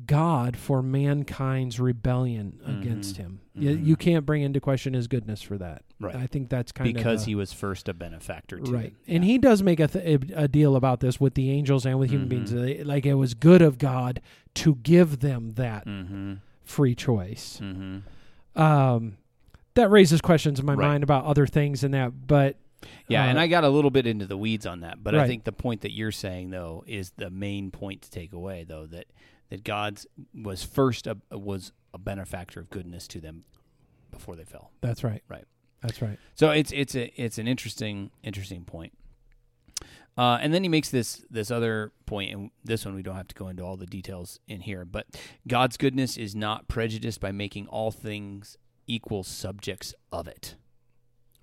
God 0.05 0.55
for 0.55 0.81
mankind's 0.81 1.77
rebellion 1.77 2.59
against 2.65 3.15
Mhm. 3.15 3.17
him. 3.17 3.39
You, 3.53 3.69
Mhm. 3.75 3.85
you 3.85 3.95
can't 3.97 4.25
bring 4.25 4.41
into 4.41 4.61
question 4.61 4.93
his 4.93 5.07
goodness 5.07 5.41
for 5.41 5.57
that. 5.57 5.83
Right. 5.99 6.15
I 6.15 6.27
think 6.27 6.47
that's 6.47 6.71
kind 6.71 6.85
because 6.87 6.99
of 7.01 7.03
because 7.03 7.25
he 7.25 7.35
was 7.35 7.51
first 7.51 7.89
a 7.89 7.93
benefactor 7.93 8.57
to 8.59 8.71
right. 8.71 8.93
And 9.05 9.25
he 9.25 9.37
does 9.37 9.61
make 9.61 9.81
a, 9.81 9.87
th- 9.89 10.31
a 10.33 10.47
deal 10.47 10.77
about 10.77 11.01
this 11.01 11.19
with 11.19 11.33
the 11.33 11.51
angels 11.51 11.85
and 11.85 11.99
with 11.99 12.09
human 12.09 12.29
beings. 12.29 12.53
Mhm. 12.53 12.61
They- 12.61 12.83
Like 12.85 13.05
it 13.05 13.15
was 13.15 13.33
good 13.33 13.61
of 13.61 13.77
God 13.77 14.21
to 14.55 14.75
give 14.75 15.19
them 15.19 15.51
that 15.55 15.85
Mm-hmm. 15.85 16.35
free 16.63 16.95
choice. 16.95 17.59
Mm-hmm. 17.61 18.59
Um, 18.61 19.17
that 19.75 19.89
raises 19.89 20.21
questions 20.21 20.59
in 20.59 20.65
my 20.65 20.73
Right. 20.73 20.87
mind 20.87 21.03
about 21.03 21.25
other 21.25 21.47
things 21.47 21.83
and 21.83 21.93
that, 21.93 22.27
but 22.27 22.57
Yeah, 23.07 23.25
and 23.25 23.37
Uh, 23.37 23.41
I 23.41 23.47
got 23.47 23.63
a 23.63 23.69
little 23.69 23.91
bit 23.91 24.07
into 24.07 24.25
the 24.25 24.37
weeds 24.37 24.65
on 24.65 24.79
that, 24.81 25.03
but 25.03 25.13
I 25.13 25.27
think 25.27 25.43
the 25.43 25.51
point 25.51 25.81
that 25.81 25.91
you're 25.91 26.11
saying 26.11 26.49
though 26.49 26.83
is 26.87 27.11
the 27.11 27.29
main 27.29 27.69
point 27.71 28.01
to 28.03 28.09
take 28.11 28.33
away 28.33 28.63
though 28.63 28.85
that 28.87 29.05
that 29.49 29.63
God's 29.63 30.07
was 30.33 30.63
first 30.63 31.05
a, 31.07 31.17
was 31.31 31.73
a 31.93 31.97
benefactor 31.97 32.61
of 32.61 32.69
goodness 32.69 33.07
to 33.09 33.19
them 33.21 33.43
before 34.11 34.35
they 34.35 34.45
fell. 34.45 34.71
that's 34.81 35.03
right. 35.03 35.21
Right. 35.27 35.45
That's 35.81 36.01
right. 36.01 36.17
So 36.35 36.49
it's 36.51 36.71
it's 36.71 36.95
a 36.95 37.11
it's 37.21 37.37
an 37.37 37.47
interesting 37.47 38.11
interesting 38.23 38.63
point. 38.65 38.93
Uh, 40.17 40.37
and 40.41 40.53
then 40.53 40.61
he 40.63 40.69
makes 40.69 40.89
this 40.89 41.23
this 41.29 41.49
other 41.49 41.91
point, 42.05 42.31
and 42.33 42.51
this 42.63 42.85
one 42.85 42.93
we 42.95 43.01
don't 43.01 43.15
have 43.15 43.27
to 43.29 43.35
go 43.35 43.47
into 43.47 43.63
all 43.63 43.77
the 43.77 43.85
details 43.85 44.39
in 44.47 44.61
here. 44.61 44.85
But 44.85 45.07
God's 45.47 45.77
goodness 45.77 46.17
is 46.17 46.35
not 46.35 46.67
prejudiced 46.67 47.19
by 47.21 47.31
making 47.31 47.67
all 47.67 47.91
things 47.91 48.57
equal 48.91 49.23
subjects 49.23 49.93
of 50.11 50.27
it. 50.27 50.55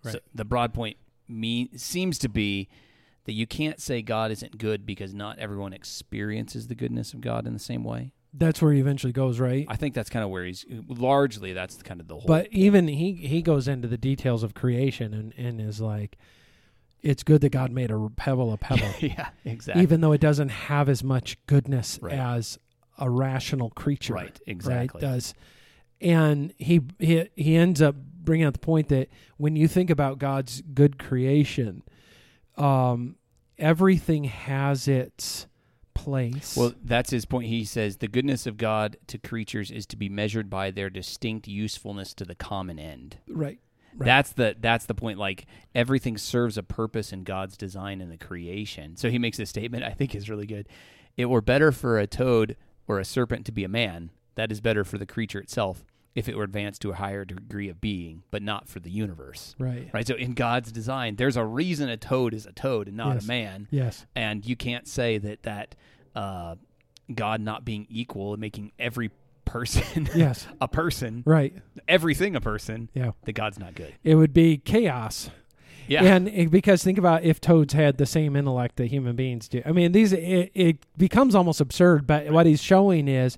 So 0.05 0.11
Right. 0.13 0.21
the 0.35 0.45
broad 0.45 0.73
point 0.75 0.97
mean, 1.29 1.77
seems 1.77 2.19
to 2.19 2.29
be 2.29 2.69
that 3.25 3.33
you 3.33 3.47
can't 3.47 3.81
say 3.81 4.01
God 4.01 4.31
isn't 4.31 4.57
good 4.59 4.87
because 4.87 5.13
not 5.15 5.39
everyone 5.39 5.73
experiences 5.73 6.69
the 6.69 6.75
goodness 6.75 7.13
of 7.13 7.21
God 7.21 7.47
in 7.47 7.53
the 7.53 7.59
same 7.59 7.85
way. 7.85 8.13
That's 8.33 8.61
where 8.63 8.73
he 8.73 8.81
eventually 8.81 9.13
goes, 9.13 9.41
right? 9.41 9.67
I 9.69 9.77
think 9.77 9.95
that's 9.95 10.11
kind 10.11 10.25
of 10.25 10.31
where 10.31 10.45
he's 10.45 10.65
largely 10.87 11.53
that's 11.53 11.83
kind 11.83 12.01
of 12.01 12.09
the 12.09 12.15
whole. 12.15 12.27
But 12.27 12.49
even 12.53 12.87
he 12.89 13.13
he 13.15 13.43
goes 13.43 13.67
into 13.69 13.89
the 13.89 13.97
details 13.99 14.43
of 14.43 14.55
creation 14.55 15.13
and, 15.15 15.33
and 15.37 15.61
is 15.61 15.81
like, 15.81 16.17
it's 17.03 17.23
good 17.23 17.41
that 17.43 17.51
God 17.51 17.71
made 17.73 17.91
a 17.91 18.09
pebble 18.17 18.53
a 18.53 18.57
pebble, 18.59 18.93
yeah, 19.01 19.31
exactly. 19.45 19.83
even 19.83 20.01
though 20.01 20.13
it 20.13 20.21
doesn't 20.21 20.51
have 20.51 20.89
as 20.89 21.03
much 21.05 21.39
goodness 21.47 21.99
Right. 22.03 22.13
as 22.15 22.59
a 22.99 23.09
rational 23.11 23.71
creature, 23.71 24.15
right, 24.15 24.39
exactly. 24.47 25.01
Right, 25.03 25.13
does. 25.15 25.35
And 26.01 26.55
he 26.59 26.81
he 26.99 27.29
he 27.35 27.57
ends 27.57 27.83
up 27.83 27.97
bringing 27.97 28.47
out 28.47 28.53
the 28.53 28.59
point 28.61 28.89
that 28.89 29.09
when 29.37 29.57
you 29.57 29.67
think 29.67 29.91
about 29.91 30.19
God's 30.19 30.61
good 30.61 30.99
creation, 30.99 31.83
um, 32.57 33.17
everything 33.59 34.25
has 34.25 34.87
its 34.87 35.47
place. 35.95 36.57
Well, 36.57 36.75
that's 36.85 37.11
his 37.11 37.25
point. 37.25 37.49
He 37.49 37.65
says 37.65 37.97
the 37.97 38.09
goodness 38.09 38.47
of 38.47 38.57
God 38.57 38.97
to 39.09 39.19
creatures 39.19 39.71
is 39.71 39.87
to 39.87 39.97
be 39.97 40.09
measured 40.09 40.49
by 40.49 40.71
their 40.71 40.91
distinct 40.91 41.49
usefulness 41.49 42.15
to 42.15 42.25
the 42.25 42.35
common 42.35 42.79
end. 42.79 43.19
right. 43.29 43.59
Right. 43.97 44.07
That's 44.07 44.33
the 44.33 44.55
that's 44.61 44.85
the 44.85 44.95
point. 44.95 45.19
Like 45.19 45.47
everything 45.75 46.19
serves 46.19 46.57
a 46.57 46.63
purpose 46.63 47.13
in 47.13 47.25
God's 47.25 47.57
design 47.57 48.01
in 48.01 48.11
the 48.11 48.17
creation. 48.17 48.97
So 48.97 49.11
he 49.11 49.19
makes 49.19 49.39
this 49.39 49.49
statement 49.49 49.83
I 49.83 49.91
think 49.91 50.15
is 50.15 50.31
really 50.31 50.47
good. 50.47 50.69
It 51.17 51.25
were 51.25 51.41
better 51.41 51.73
for 51.73 51.99
a 51.99 52.07
toad 52.07 52.57
or 52.87 53.01
a 53.01 53.05
serpent 53.05 53.45
to 53.47 53.53
be 53.53 53.65
a 53.65 53.69
man. 53.69 54.11
That 54.39 54.53
is 54.53 54.61
better 54.61 54.85
for 54.85 54.99
the 54.99 55.05
creature 55.07 55.41
itself 55.41 55.85
if 56.15 56.29
it 56.29 56.37
were 56.37 56.45
advanced 56.45 56.81
to 56.83 56.91
a 56.91 56.95
higher 56.95 57.25
degree 57.25 57.69
of 57.69 57.81
being, 57.81 58.23
but 58.31 58.41
not 58.41 58.69
for 58.69 58.79
the 58.79 58.89
universe. 58.91 59.57
Right. 59.59 59.91
Right. 59.93 60.07
So 60.07 60.15
in 60.15 60.35
God's 60.35 60.71
design, 60.71 61.17
there's 61.17 61.37
a 61.37 61.45
reason 61.45 61.89
a 61.89 61.97
toad 61.97 62.33
is 62.35 62.47
a 62.47 62.53
toad 62.53 62.87
and 62.87 62.97
not 62.97 63.15
Yes. 63.15 63.25
a 63.25 63.27
man. 63.27 63.69
Yes. 63.71 64.07
And 64.15 64.47
you 64.47 64.55
can't 64.55 64.87
say 64.87 65.19
that 65.19 65.43
that 65.43 65.75
uh, 66.15 66.55
God 67.13 67.41
not 67.41 67.65
being 67.65 67.87
equal 67.91 68.33
and 68.33 68.41
making 68.41 68.71
every 68.79 69.11
person 69.45 70.09
Yes. 70.15 70.47
a 70.61 70.69
person, 70.69 71.25
Right. 71.27 71.55
everything 71.89 72.37
a 72.37 72.41
person, 72.41 72.91
Yeah. 72.95 73.13
that 73.25 73.33
God's 73.33 73.59
not 73.59 73.75
good. 73.75 73.93
It 74.05 74.15
would 74.15 74.33
be 74.33 74.59
chaos. 74.59 75.31
Yeah. 75.89 76.05
And 76.05 76.51
because 76.51 76.85
think 76.85 76.99
about 76.99 77.25
if 77.25 77.41
toads 77.41 77.73
had 77.73 77.97
the 77.97 78.07
same 78.07 78.37
intellect 78.37 78.77
that 78.77 78.87
human 78.87 79.17
beings 79.17 79.49
do. 79.49 79.63
I 79.65 79.73
mean, 79.73 79.93
these 79.93 80.13
it, 80.13 80.51
it 80.55 80.77
becomes 80.97 81.35
almost 81.35 81.61
absurd. 81.61 82.07
But 82.07 82.31
what 82.31 82.45
he's 82.47 82.63
showing 82.63 83.09
is, 83.09 83.37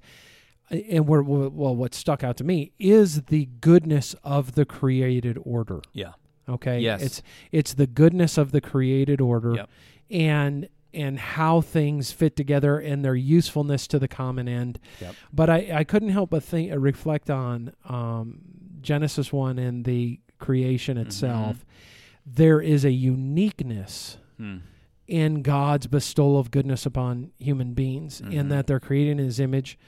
and 0.70 1.06
we're, 1.06 1.22
well, 1.22 1.74
what 1.74 1.94
stuck 1.94 2.22
out 2.22 2.36
to 2.38 2.44
me 2.44 2.72
is 2.78 3.22
the 3.22 3.46
goodness 3.60 4.14
of 4.24 4.52
the 4.54 4.64
created 4.64 5.38
order. 5.44 5.80
yeah. 5.92 6.12
Okay. 6.48 6.80
Yes. 6.80 7.00
It's 7.02 7.22
it's 7.52 7.74
the 7.74 7.86
goodness 7.86 8.36
of 8.36 8.50
the 8.50 8.60
created 8.60 9.20
order, 9.20 9.54
Yep. 9.54 9.70
and 10.10 10.68
and 10.92 11.16
how 11.20 11.60
things 11.60 12.10
fit 12.10 12.34
together 12.34 12.78
and 12.80 13.04
their 13.04 13.14
usefulness 13.14 13.86
to 13.88 14.00
the 14.00 14.08
common 14.08 14.48
end. 14.48 14.80
Yep. 15.00 15.14
But 15.32 15.48
I, 15.50 15.70
I 15.72 15.84
couldn't 15.84 16.08
help 16.08 16.30
but 16.30 16.42
think 16.42 16.72
reflect 16.76 17.30
on 17.30 17.72
um, 17.88 18.40
Genesis 18.80 19.32
one 19.32 19.58
and 19.60 19.84
the 19.84 20.18
creation 20.40 20.96
Mm-hmm. 20.96 21.06
itself. 21.06 21.64
There 22.26 22.60
is 22.60 22.84
a 22.84 22.90
uniqueness 22.90 24.18
Hmm. 24.36 24.56
in 25.06 25.42
God's 25.42 25.86
bestowal 25.86 26.38
of 26.38 26.50
goodness 26.50 26.84
upon 26.86 27.30
human 27.38 27.74
beings 27.74 28.20
in 28.20 28.46
Mhm. 28.46 28.48
that 28.48 28.66
they're 28.66 28.80
created 28.80 29.12
in 29.12 29.18
His 29.18 29.38
image, 29.38 29.78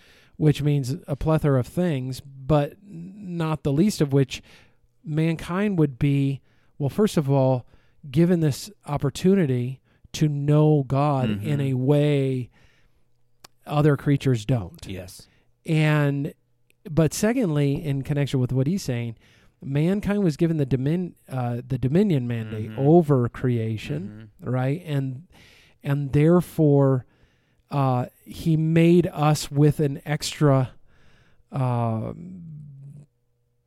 which 0.42 0.60
means 0.60 0.96
a 1.06 1.14
plethora 1.14 1.60
of 1.60 1.68
things, 1.68 2.18
but 2.20 2.72
not 2.84 3.62
the 3.62 3.72
least 3.72 4.00
of 4.00 4.12
which 4.12 4.42
mankind 5.04 5.78
would 5.78 6.00
be. 6.00 6.40
Well, 6.78 6.88
first 6.88 7.16
of 7.16 7.30
all, 7.30 7.64
given 8.10 8.40
this 8.40 8.68
opportunity 8.84 9.80
to 10.14 10.26
know 10.26 10.82
God 10.88 11.30
in 11.30 11.58
Mhm. 11.58 11.70
a 11.70 11.74
way 11.74 12.50
other 13.64 13.96
creatures 13.96 14.44
don't. 14.44 14.84
Yes. 14.84 15.28
And 15.64 16.34
but 16.90 17.14
secondly, 17.14 17.74
in 17.80 18.02
connection 18.02 18.40
with 18.40 18.52
what 18.52 18.66
he's 18.66 18.82
saying, 18.82 19.14
mankind 19.62 20.24
was 20.24 20.36
given 20.36 20.56
the 20.56 20.66
domin 20.66 21.12
uh, 21.28 21.62
the 21.64 21.78
dominion 21.78 22.26
mandate 22.26 22.70
Mhm. 22.72 22.78
over 22.78 23.28
creation, 23.28 24.30
Mhm. 24.42 24.52
right? 24.52 24.82
And 24.84 25.28
and 25.84 26.12
therefore, 26.12 27.06
uh, 27.72 28.06
he 28.24 28.56
made 28.56 29.08
us 29.12 29.50
with 29.50 29.80
an 29.80 30.00
extra 30.04 30.70
uh, 31.50 32.12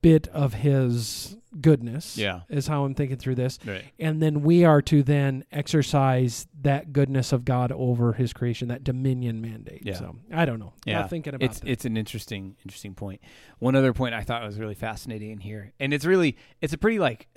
bit 0.01 0.27
of 0.29 0.53
his 0.55 1.35
goodness. 1.61 2.17
Yeah. 2.17 2.41
is 2.49 2.67
how 2.67 2.83
I'm 2.83 2.93
thinking 2.95 3.15
through 3.17 3.35
this 3.35 3.57
Right. 3.65 3.85
and 3.97 4.21
then 4.21 4.41
we 4.41 4.65
are 4.65 4.81
to 4.83 5.01
then 5.03 5.45
exercise 5.53 6.47
that 6.63 6.91
goodness 6.91 7.31
of 7.31 7.45
God 7.45 7.71
over 7.71 8.11
His 8.13 8.33
creation, 8.33 8.67
that 8.67 8.83
dominion 8.83 9.39
mandate. 9.41 9.81
Yeah. 9.85 9.93
So 9.93 10.17
I 10.33 10.43
don't 10.45 10.59
know. 10.59 10.73
Yeah. 10.85 10.99
Not 11.01 11.09
thinking 11.09 11.33
about 11.33 11.45
It's 11.49 11.59
that. 11.61 11.69
it's 11.69 11.85
an 11.85 11.95
interesting 11.95 12.57
interesting 12.65 12.93
point. 12.93 13.21
One 13.59 13.75
other 13.75 13.93
point 13.93 14.13
I 14.13 14.21
thought 14.23 14.43
was 14.43 14.59
really 14.59 14.75
fascinating 14.75 15.31
in 15.31 15.39
here, 15.39 15.71
and 15.79 15.93
it's 15.93 16.03
really 16.05 16.35
it's 16.61 16.73
a 16.73 16.77
pretty 16.77 16.99
like 16.99 17.27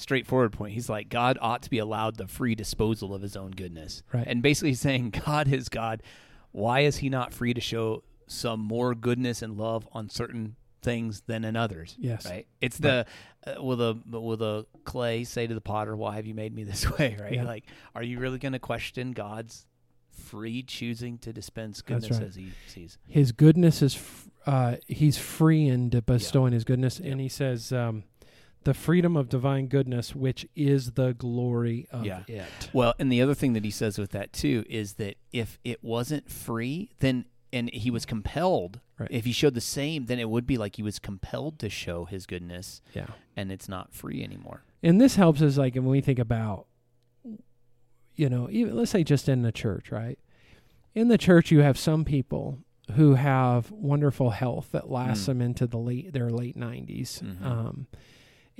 straightforward 0.00 0.52
point. 0.52 0.72
He's 0.74 0.88
like 0.88 1.08
God 1.08 1.38
ought 1.40 1.62
to 1.62 1.70
be 1.70 1.78
allowed 1.78 2.16
the 2.16 2.26
free 2.26 2.54
disposal 2.54 3.14
of 3.14 3.22
His 3.22 3.36
own 3.36 3.52
goodness, 3.52 4.02
Right. 4.12 4.26
And 4.26 4.42
basically 4.42 4.70
he's 4.70 4.80
saying 4.80 5.10
God 5.26 5.52
is 5.52 5.68
God. 5.68 6.02
Why 6.52 6.80
is 6.80 6.98
He 6.98 7.08
not 7.08 7.32
free 7.32 7.54
to 7.54 7.60
show 7.60 8.02
some 8.26 8.60
more 8.60 8.94
goodness 8.94 9.42
and 9.42 9.56
love 9.56 9.88
on 9.92 10.08
certain 10.08 10.56
things 10.82 11.22
than 11.26 11.44
in 11.44 11.56
others? 11.56 11.96
Yes. 11.98 12.26
right. 12.26 12.46
It's 12.60 12.78
the 12.78 13.06
uh, 13.46 13.62
will 13.62 13.76
the 13.76 13.94
will 14.10 14.36
the 14.36 14.66
clay 14.84 15.24
say 15.24 15.46
to 15.46 15.54
the 15.54 15.60
potter, 15.60 15.96
"Why 15.96 16.16
have 16.16 16.26
you 16.26 16.34
made 16.34 16.54
me 16.54 16.64
this 16.64 16.90
way?" 16.98 17.16
Right? 17.20 17.34
Yeah. 17.34 17.44
Like, 17.44 17.64
are 17.94 18.02
you 18.02 18.18
really 18.18 18.38
going 18.38 18.52
to 18.52 18.58
question 18.58 19.12
God's 19.12 19.66
free 20.10 20.62
choosing 20.62 21.18
to 21.18 21.32
dispense 21.32 21.82
goodness 21.82 22.18
right. 22.18 22.22
as 22.28 22.34
He 22.34 22.52
sees? 22.66 22.98
His 23.06 23.32
goodness 23.32 23.82
is, 23.82 23.96
f- 23.96 24.28
uh, 24.46 24.76
He's 24.86 25.18
free 25.18 25.66
in 25.68 25.88
bestowing 25.88 26.52
His 26.52 26.64
goodness. 26.64 26.98
And 26.98 27.20
He 27.20 27.28
says, 27.28 27.72
um, 27.72 28.04
the 28.64 28.74
freedom 28.74 29.16
of 29.16 29.28
divine 29.28 29.66
goodness, 29.68 30.14
which 30.14 30.46
is 30.54 30.92
the 30.92 31.14
glory 31.14 31.86
of 31.90 32.04
Yeah. 32.04 32.24
it. 32.28 32.70
Well, 32.72 32.94
and 32.98 33.10
the 33.10 33.22
other 33.22 33.34
thing 33.34 33.54
that 33.54 33.64
he 33.64 33.70
says 33.70 33.98
with 33.98 34.10
that 34.10 34.32
too 34.32 34.64
is 34.68 34.94
that 34.94 35.16
if 35.32 35.58
it 35.64 35.82
wasn't 35.82 36.30
free, 36.30 36.90
then 37.00 37.24
and 37.52 37.68
he 37.72 37.90
was 37.90 38.06
compelled. 38.06 38.78
Right. 38.96 39.08
If 39.10 39.24
he 39.24 39.32
showed 39.32 39.54
the 39.54 39.60
same, 39.60 40.06
then 40.06 40.20
it 40.20 40.30
would 40.30 40.46
be 40.46 40.56
like 40.56 40.76
he 40.76 40.84
was 40.84 41.00
compelled 41.00 41.58
to 41.58 41.68
show 41.68 42.04
his 42.04 42.24
goodness, 42.26 42.80
Yeah. 42.94 43.08
and 43.36 43.50
it's 43.50 43.68
not 43.68 43.92
free 43.92 44.22
anymore. 44.22 44.62
And 44.84 45.00
this 45.00 45.16
helps 45.16 45.42
us, 45.42 45.56
like, 45.58 45.74
when 45.74 45.84
we 45.86 46.00
think 46.00 46.20
about, 46.20 46.66
you 48.14 48.28
know, 48.28 48.48
even 48.50 48.76
let's 48.76 48.90
say 48.92 49.02
just 49.02 49.28
in 49.28 49.42
the 49.42 49.50
church, 49.52 49.90
right? 49.90 50.18
In 50.94 51.08
the 51.08 51.18
church, 51.18 51.50
you 51.50 51.60
have 51.60 51.78
some 51.78 52.04
people 52.04 52.58
who 52.92 53.14
have 53.14 53.70
wonderful 53.70 54.30
health 54.30 54.70
that 54.72 54.90
lasts 54.90 55.24
Mm. 55.24 55.26
them 55.26 55.42
into 55.42 55.66
the 55.66 55.78
late 55.78 56.12
their 56.12 56.30
late 56.30 56.56
90s, 56.56 57.20
Mhm. 57.24 57.44
um, 57.44 57.86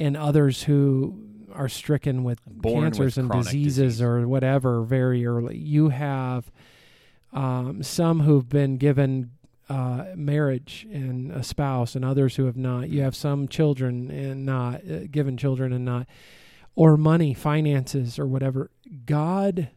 and 0.00 0.16
others 0.16 0.64
who 0.64 1.20
are 1.52 1.68
stricken 1.68 2.24
with 2.24 2.40
Born 2.46 2.84
with 2.84 2.94
cancers 2.94 3.18
and 3.18 3.30
diseases 3.30 3.76
disease. 3.98 4.02
or 4.02 4.26
whatever 4.26 4.82
very 4.82 5.24
early. 5.26 5.56
You 5.58 5.90
have 5.90 6.50
um, 7.32 7.82
some 7.82 8.20
who've 8.20 8.48
been 8.48 8.76
given 8.76 9.30
uh, 9.68 10.06
marriage 10.16 10.86
and 10.92 11.30
a 11.30 11.44
spouse, 11.44 11.94
and 11.94 12.04
others 12.04 12.34
who 12.36 12.46
have 12.46 12.56
not. 12.56 12.88
You 12.88 13.02
have 13.02 13.14
some 13.14 13.46
children 13.46 14.10
and 14.10 14.44
not 14.44 14.80
uh, 14.90 15.06
given 15.10 15.36
children 15.36 15.72
and 15.72 15.84
not, 15.84 16.08
or 16.74 16.96
money, 16.96 17.34
finances, 17.34 18.18
or 18.18 18.26
whatever. 18.26 18.70
God 19.06 19.70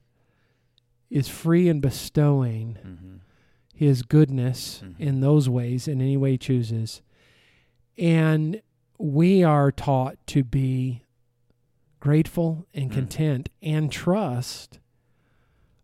is 1.12 1.28
free 1.28 1.70
in 1.70 1.80
bestowing 1.80 2.78
Mm-hmm. 2.84 3.10
His 3.76 4.02
goodness 4.04 4.82
Mhm. 4.84 5.00
in 5.00 5.20
those 5.22 5.50
ways, 5.50 5.88
in 5.88 6.00
any 6.02 6.16
way 6.18 6.32
He 6.34 6.38
chooses, 6.38 7.02
and 7.98 8.62
we 9.06 9.44
are 9.44 9.70
taught 9.70 10.16
to 10.26 10.46
be 10.46 11.04
grateful 12.00 12.66
and 12.74 12.90
Mm. 12.90 12.94
content 12.94 13.50
and 13.62 13.92
trust 13.92 14.80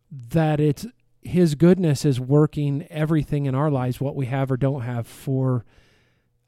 that 0.10 0.60
it's 0.62 0.86
his 1.22 1.56
goodness 1.56 2.06
is 2.06 2.18
working 2.20 2.84
everything 2.90 3.46
in 3.46 3.54
our 3.54 3.70
lives 3.70 4.00
what 4.00 4.16
we 4.16 4.28
have 4.28 4.50
or 4.50 4.56
don't 4.58 4.82
have 4.84 5.06
for 5.06 5.66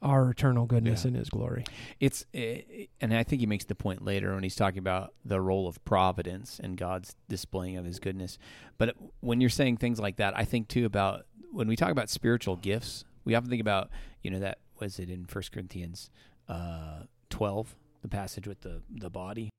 our 0.00 0.30
eternal 0.30 0.64
goodness 0.66 1.04
Yeah. 1.04 1.08
and 1.08 1.16
his 1.18 1.28
glory 1.28 1.64
It's 2.00 2.24
eh, 2.34 2.62
and 3.00 3.14
I 3.14 3.22
think 3.22 3.40
he 3.40 3.46
makes 3.46 3.66
the 3.66 3.74
point 3.74 4.02
later 4.02 4.32
when 4.34 4.42
he's 4.42 4.56
talking 4.56 4.78
about 4.78 5.14
the 5.24 5.40
role 5.42 5.68
of 5.68 5.82
providence 5.84 6.58
and 6.58 6.76
God's 6.78 7.14
displaying 7.28 7.76
of 7.76 7.84
His 7.84 8.00
goodness. 8.00 8.38
But 8.78 8.96
when 9.20 9.40
you're 9.42 9.50
saying 9.50 9.76
things 9.76 10.00
like 10.00 10.16
that, 10.16 10.36
I 10.36 10.44
think 10.46 10.68
too 10.68 10.86
about 10.86 11.26
when 11.52 11.68
we 11.68 11.76
talk 11.76 11.90
about 11.90 12.08
spiritual 12.10 12.56
gifts. 12.56 13.04
We 13.24 13.34
often 13.34 13.50
think 13.50 13.60
about 13.60 13.90
you 14.22 14.30
know 14.30 14.40
that 14.40 14.58
was 14.80 14.98
it 14.98 15.08
in 15.10 15.26
First 15.26 15.52
Corinthians 15.52 16.10
uh, 16.48 17.02
twelve, 17.30 17.74
the 18.02 18.08
passage 18.08 18.46
with 18.46 18.60
the 18.60 18.82
the 18.90 19.10
body. 19.10 19.50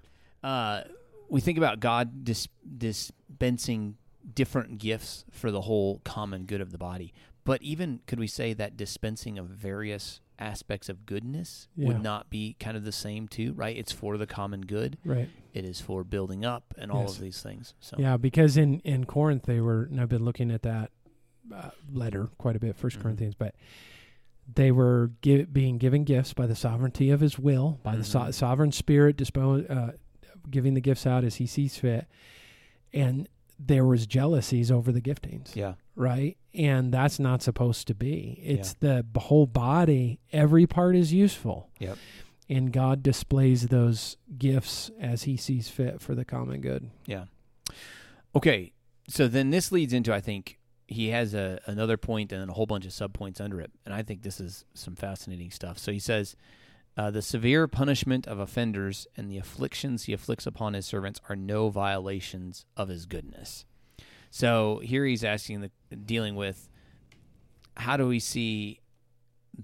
Uh, 0.43 0.81
we 1.29 1.39
think 1.41 1.57
about 1.57 1.79
God 1.79 2.23
dis- 2.25 2.47
dispensing 2.77 3.97
different 4.33 4.77
gifts 4.77 5.25
for 5.31 5.51
the 5.51 5.61
whole 5.61 5.99
common 6.03 6.45
good 6.45 6.61
of 6.61 6.71
the 6.71 6.77
body. 6.77 7.13
But 7.45 7.61
even 7.61 7.99
could 8.07 8.19
we 8.19 8.27
say 8.27 8.53
that 8.53 8.77
dispensing 8.77 9.37
of 9.37 9.47
various 9.47 10.21
aspects 10.39 10.89
of 10.89 11.05
goodness 11.05 11.67
Yeah. 11.75 11.87
would 11.87 12.01
not 12.01 12.29
be 12.29 12.55
kind 12.59 12.75
of 12.77 12.83
the 12.85 12.91
same 12.91 13.27
too, 13.27 13.53
right? 13.53 13.75
It's 13.75 13.91
for 13.91 14.17
the 14.17 14.25
common 14.27 14.61
good. 14.61 14.97
right 15.05 15.29
It 15.53 15.63
is 15.65 15.79
for 15.81 16.03
building 16.03 16.43
up 16.45 16.73
and 16.77 16.91
all 16.91 17.01
Yes. 17.01 17.15
of 17.15 17.21
these 17.21 17.41
things. 17.41 17.73
So 17.79 17.97
yeah 17.99 18.17
because 18.17 18.57
in 18.57 18.79
in 18.81 19.05
corinth 19.05 19.43
they 19.43 19.59
were 19.61 19.83
and 19.83 19.99
i've 20.01 20.09
been 20.09 20.25
looking 20.25 20.49
at 20.51 20.63
that 20.63 20.91
uh, 21.53 21.69
letter 21.91 22.29
quite 22.37 22.55
a 22.55 22.59
bit 22.59 22.75
1st 22.77 22.97
Mhm. 22.97 23.01
corinthians 23.01 23.35
but 23.35 23.53
they 24.51 24.71
were 24.71 25.11
gi- 25.21 25.43
being 25.45 25.77
given 25.77 26.03
gifts 26.03 26.33
by 26.33 26.45
the 26.47 26.55
sovereignty 26.55 27.09
of 27.09 27.19
his 27.21 27.37
will 27.39 27.79
by 27.83 27.95
the 27.95 28.03
so- 28.03 28.19
Mhm. 28.21 28.33
sovereign 28.33 28.71
spirit 28.71 29.17
dispo- 29.17 29.69
uh, 29.69 29.91
giving 30.49 30.73
the 30.73 30.81
gifts 30.81 31.05
out 31.07 31.23
as 31.23 31.35
he 31.35 31.45
sees 31.47 31.77
fit 31.77 32.07
and 32.93 33.27
there 33.59 33.85
was 33.85 34.05
jealousies 34.05 34.69
over 34.71 34.91
the 34.91 35.01
giftings 35.01 35.55
yeah, 35.55 35.75
right? 35.95 36.37
And 36.53 36.93
that's 36.93 37.17
not 37.19 37.41
supposed 37.41 37.87
to 37.87 37.95
be. 37.95 38.39
It's 38.43 38.73
the 38.73 39.05
whole 39.15 39.47
body, 39.47 40.19
every 40.31 40.67
part 40.67 40.95
is 40.95 41.13
useful. 41.13 41.69
Yep. 41.79 41.97
And 42.49 42.71
God 42.73 43.01
displays 43.01 43.67
those 43.69 44.17
gifts 44.37 44.91
as 44.99 45.23
he 45.23 45.37
sees 45.37 45.69
fit 45.69 46.01
for 46.01 46.13
the 46.13 46.25
common 46.25 46.61
good. 46.61 46.89
yeah. 47.07 47.25
Okay, 48.35 48.73
so 49.07 49.27
then 49.27 49.49
this 49.51 49.71
leads 49.71 49.93
into 49.93 50.13
I 50.13 50.19
think 50.19 50.59
he 50.93 51.09
has 51.09 51.33
a 51.33 51.59
another 51.65 51.97
point 51.97 52.31
and 52.31 52.49
a 52.49 52.53
whole 52.53 52.65
bunch 52.65 52.85
of 52.85 52.91
subpoints 52.91 53.41
under 53.41 53.59
it, 53.59 53.71
and 53.85 53.93
I 53.93 54.03
think 54.03 54.21
this 54.21 54.39
is 54.39 54.65
some 54.73 54.95
fascinating 54.95 55.51
stuff. 55.51 55.77
So 55.77 55.91
he 55.91 55.99
says, 55.99 56.35
Uh, 56.95 57.09
the 57.09 57.21
severe 57.23 57.67
punishment 57.67 58.27
of 58.27 58.37
offenders 58.39 59.07
and 59.17 59.29
the 59.29 59.39
afflictions 59.39 60.03
he 60.03 60.13
afflicts 60.13 60.45
upon 60.45 60.75
his 60.75 60.85
servants 60.85 61.19
are 61.27 61.35
no 61.35 61.69
violations 61.69 62.65
of 62.77 62.87
his 62.87 63.07
goodness. 63.07 63.65
So 64.29 64.79
here 64.83 65.05
he's 65.05 65.23
asking 65.23 65.61
the 65.61 65.71
dealing 65.95 66.35
with 66.35 66.69
how 67.77 67.97
do 67.97 68.07
we 68.07 68.19
see 68.19 68.79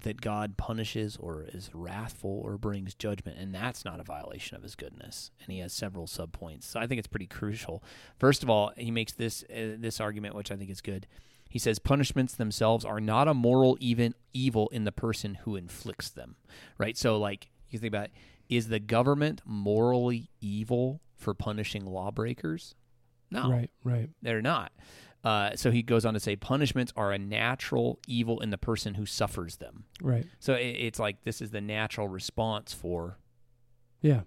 that 0.01 0.21
God 0.21 0.55
punishes 0.57 1.17
or 1.17 1.45
is 1.51 1.71
wrathful 1.73 2.41
or 2.43 2.57
brings 2.57 2.93
judgment, 2.93 3.37
and 3.39 3.53
that's 3.53 3.83
not 3.83 3.99
a 3.99 4.03
violation 4.03 4.55
of 4.55 4.63
his 4.63 4.75
goodness. 4.75 5.31
And 5.43 5.51
he 5.51 5.59
has 5.59 5.73
several 5.73 6.05
subpoints. 6.05 6.63
So 6.63 6.79
I 6.79 6.87
think 6.87 6.99
it's 6.99 7.07
pretty 7.07 7.27
crucial. 7.27 7.83
First 8.17 8.43
of 8.43 8.49
all, 8.49 8.71
he 8.77 8.91
makes 8.91 9.13
this 9.13 9.43
uh, 9.43 9.75
this 9.77 9.99
argument, 9.99 10.35
which 10.35 10.51
I 10.51 10.55
think 10.55 10.69
is 10.69 10.81
good. 10.81 11.07
He 11.49 11.57
says 11.57 11.79
punishments 11.79 12.35
themselves 12.35 12.85
are 12.85 13.01
not 13.01 13.27
a 13.27 13.33
moral 13.33 13.77
even 13.79 14.13
evil 14.33 14.69
in 14.69 14.83
the 14.83 14.91
person 14.91 15.35
who 15.35 15.55
inflicts 15.55 16.09
them. 16.09 16.35
Right? 16.77 16.95
So 16.95 17.17
like 17.17 17.49
you 17.69 17.79
think 17.79 17.93
about 17.93 18.05
it, 18.05 18.11
is 18.47 18.67
the 18.67 18.79
government 18.79 19.41
morally 19.45 20.29
evil 20.41 21.01
for 21.15 21.33
punishing 21.33 21.85
lawbreakers? 21.85 22.75
No. 23.31 23.49
Right, 23.51 23.69
right. 23.83 24.09
They're 24.21 24.41
not. 24.41 24.71
Uh, 25.23 25.55
so 25.55 25.69
he 25.71 25.81
goes 25.83 26.05
on 26.05 26.13
to 26.13 26.19
say 26.19 26.35
punishments 26.35 26.93
are 26.95 27.11
a 27.11 27.17
natural 27.17 27.99
evil 28.07 28.39
in 28.39 28.51
the 28.51 28.57
person 28.57 28.93
who 28.93 29.05
suffers 29.05 29.57
them. 29.57 29.83
Right. 30.01 30.25
So 30.39 30.53
it, 30.53 30.67
it's 30.79 30.99
like 30.99 31.23
this 31.23 31.41
is 31.41 31.51
the 31.51 31.59
natural 31.61 32.07
response 32.07 32.73
for 32.73 33.17
Yeah. 34.01 34.21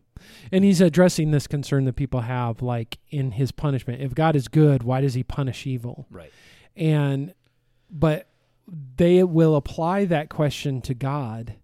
And 0.52 0.64
he's 0.64 0.80
addressing 0.82 1.30
this 1.30 1.46
concern 1.46 1.86
that 1.86 1.94
people 1.94 2.20
have, 2.20 2.60
like 2.60 2.98
in 3.10 3.32
his 3.32 3.52
punishment. 3.52 4.02
If 4.02 4.14
God 4.14 4.36
is 4.36 4.48
good, 4.48 4.82
why 4.82 5.00
does 5.00 5.14
he 5.14 5.22
punish 5.22 5.66
evil? 5.66 6.06
right. 6.10 6.30
And, 6.76 7.34
but 7.90 8.28
they 8.96 9.24
will 9.24 9.56
apply 9.56 10.04
that 10.06 10.28
question 10.28 10.80
to 10.82 10.94
God. 10.94 11.54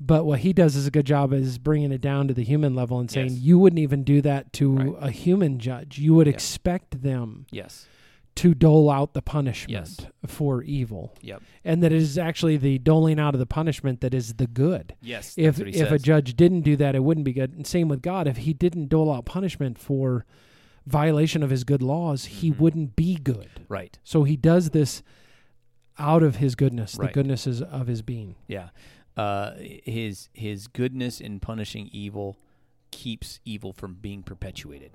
But 0.00 0.24
what 0.24 0.40
he 0.40 0.52
does 0.52 0.74
is 0.76 0.86
a 0.86 0.90
good 0.90 1.06
job 1.06 1.32
is 1.32 1.58
bringing 1.58 1.92
it 1.92 2.00
down 2.00 2.26
to 2.28 2.34
the 2.34 2.42
human 2.42 2.74
level 2.74 2.98
and 2.98 3.08
saying, 3.10 3.28
Yes. 3.30 3.38
you 3.38 3.58
wouldn't 3.58 3.78
even 3.78 4.02
do 4.02 4.20
that 4.22 4.52
to 4.54 4.74
Right. 4.76 4.94
a 5.00 5.10
human 5.10 5.58
judge. 5.58 5.98
You 5.98 6.14
would 6.14 6.26
Yeah. 6.26 6.32
expect 6.34 7.02
them 7.02 7.46
Yes. 7.52 7.86
To 8.34 8.54
dole 8.54 8.90
out 8.90 9.12
the 9.12 9.20
punishment 9.22 9.70
Yes. 10.00 10.06
for 10.26 10.62
evil. 10.62 11.14
Yep. 11.20 11.42
And 11.64 11.82
that 11.82 11.92
it 11.92 12.00
is 12.00 12.16
actually 12.16 12.56
the 12.56 12.78
doling 12.78 13.18
out 13.20 13.34
of 13.34 13.38
the 13.38 13.46
punishment 13.46 14.00
that 14.00 14.14
is 14.14 14.34
the 14.34 14.46
good. 14.46 14.94
Yes. 15.02 15.34
if 15.36 15.58
he 15.58 15.64
if 15.70 15.90
a 15.90 15.98
judge 15.98 16.34
didn't 16.34 16.62
do 16.62 16.74
that, 16.76 16.94
it 16.94 17.04
wouldn't 17.04 17.24
be 17.24 17.32
good. 17.34 17.52
And 17.54 17.66
same 17.66 17.88
with 17.88 18.00
God. 18.02 18.26
If 18.26 18.38
he 18.38 18.52
didn't 18.54 18.88
dole 18.88 19.12
out 19.12 19.26
punishment 19.26 19.78
for 19.78 20.24
violation 20.86 21.42
of 21.42 21.50
his 21.50 21.62
good 21.64 21.82
laws, 21.82 22.24
he 22.24 22.50
Mhm. 22.50 22.58
wouldn't 22.58 22.96
be 22.96 23.16
good. 23.16 23.48
right. 23.68 23.98
So 24.02 24.24
he 24.24 24.36
does 24.36 24.70
this 24.70 25.02
out 25.98 26.22
of 26.22 26.36
his 26.36 26.54
goodness, 26.54 26.96
Right. 26.96 27.08
the 27.08 27.12
goodness 27.14 27.46
is 27.46 27.60
of 27.62 27.86
his 27.86 28.00
being. 28.02 28.34
Yeah. 28.48 28.70
Uh, 29.16 29.52
his 29.58 30.30
his 30.32 30.66
goodness 30.68 31.20
in 31.20 31.38
punishing 31.38 31.90
evil 31.92 32.38
keeps 32.90 33.40
evil 33.44 33.72
from 33.74 33.94
being 34.00 34.22
perpetuated. 34.22 34.92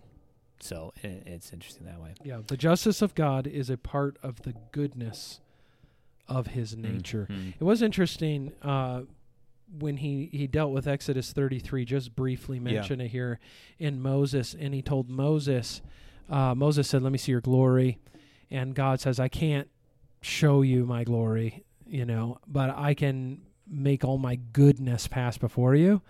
So 0.60 0.94
i 1.04 1.08
it's 1.26 1.54
interesting 1.54 1.86
that 1.86 2.02
way. 2.02 2.14
Yeah, 2.24 2.42
the 2.46 2.58
justice 2.58 3.02
of 3.02 3.16
God 3.16 3.48
is 3.48 3.70
a 3.70 3.78
part 3.78 4.18
of 4.24 4.42
the 4.42 4.54
goodness 4.72 5.40
of 6.28 6.48
his 6.48 6.76
nature. 6.76 7.28
Mhm. 7.30 7.54
It 7.60 7.64
was 7.64 7.82
interesting 7.82 8.52
uh, 8.62 9.04
when 9.80 9.98
he, 9.98 10.30
he 10.32 10.48
dealt 10.48 10.72
with 10.72 10.88
Exodus 10.88 11.32
33, 11.34 11.86
just 11.86 12.16
briefly 12.16 12.60
mention 12.60 13.02
it 13.02 13.10
here 13.10 13.40
in 13.80 14.02
Moses, 14.02 14.56
and 14.58 14.74
he 14.74 14.82
told 14.82 15.10
Moses, 15.10 15.82
uh, 16.30 16.56
Moses 16.56 16.88
said, 16.88 17.02
Let 17.04 17.12
me 17.12 17.18
see 17.18 17.32
your 17.32 17.42
glory. 17.42 17.98
And 18.50 18.74
God 18.74 19.00
says, 19.02 19.20
I 19.20 19.28
can't 19.28 19.70
show 20.22 20.62
you 20.62 20.86
my 20.86 21.04
glory, 21.04 21.64
you 21.86 22.06
know, 22.06 22.40
but 22.48 22.70
I 22.78 22.94
can 22.94 23.42
make 23.70 24.04
all 24.06 24.18
my 24.18 24.36
goodness 24.54 25.08
pass 25.08 25.38
before 25.38 25.76
you. 25.76 26.02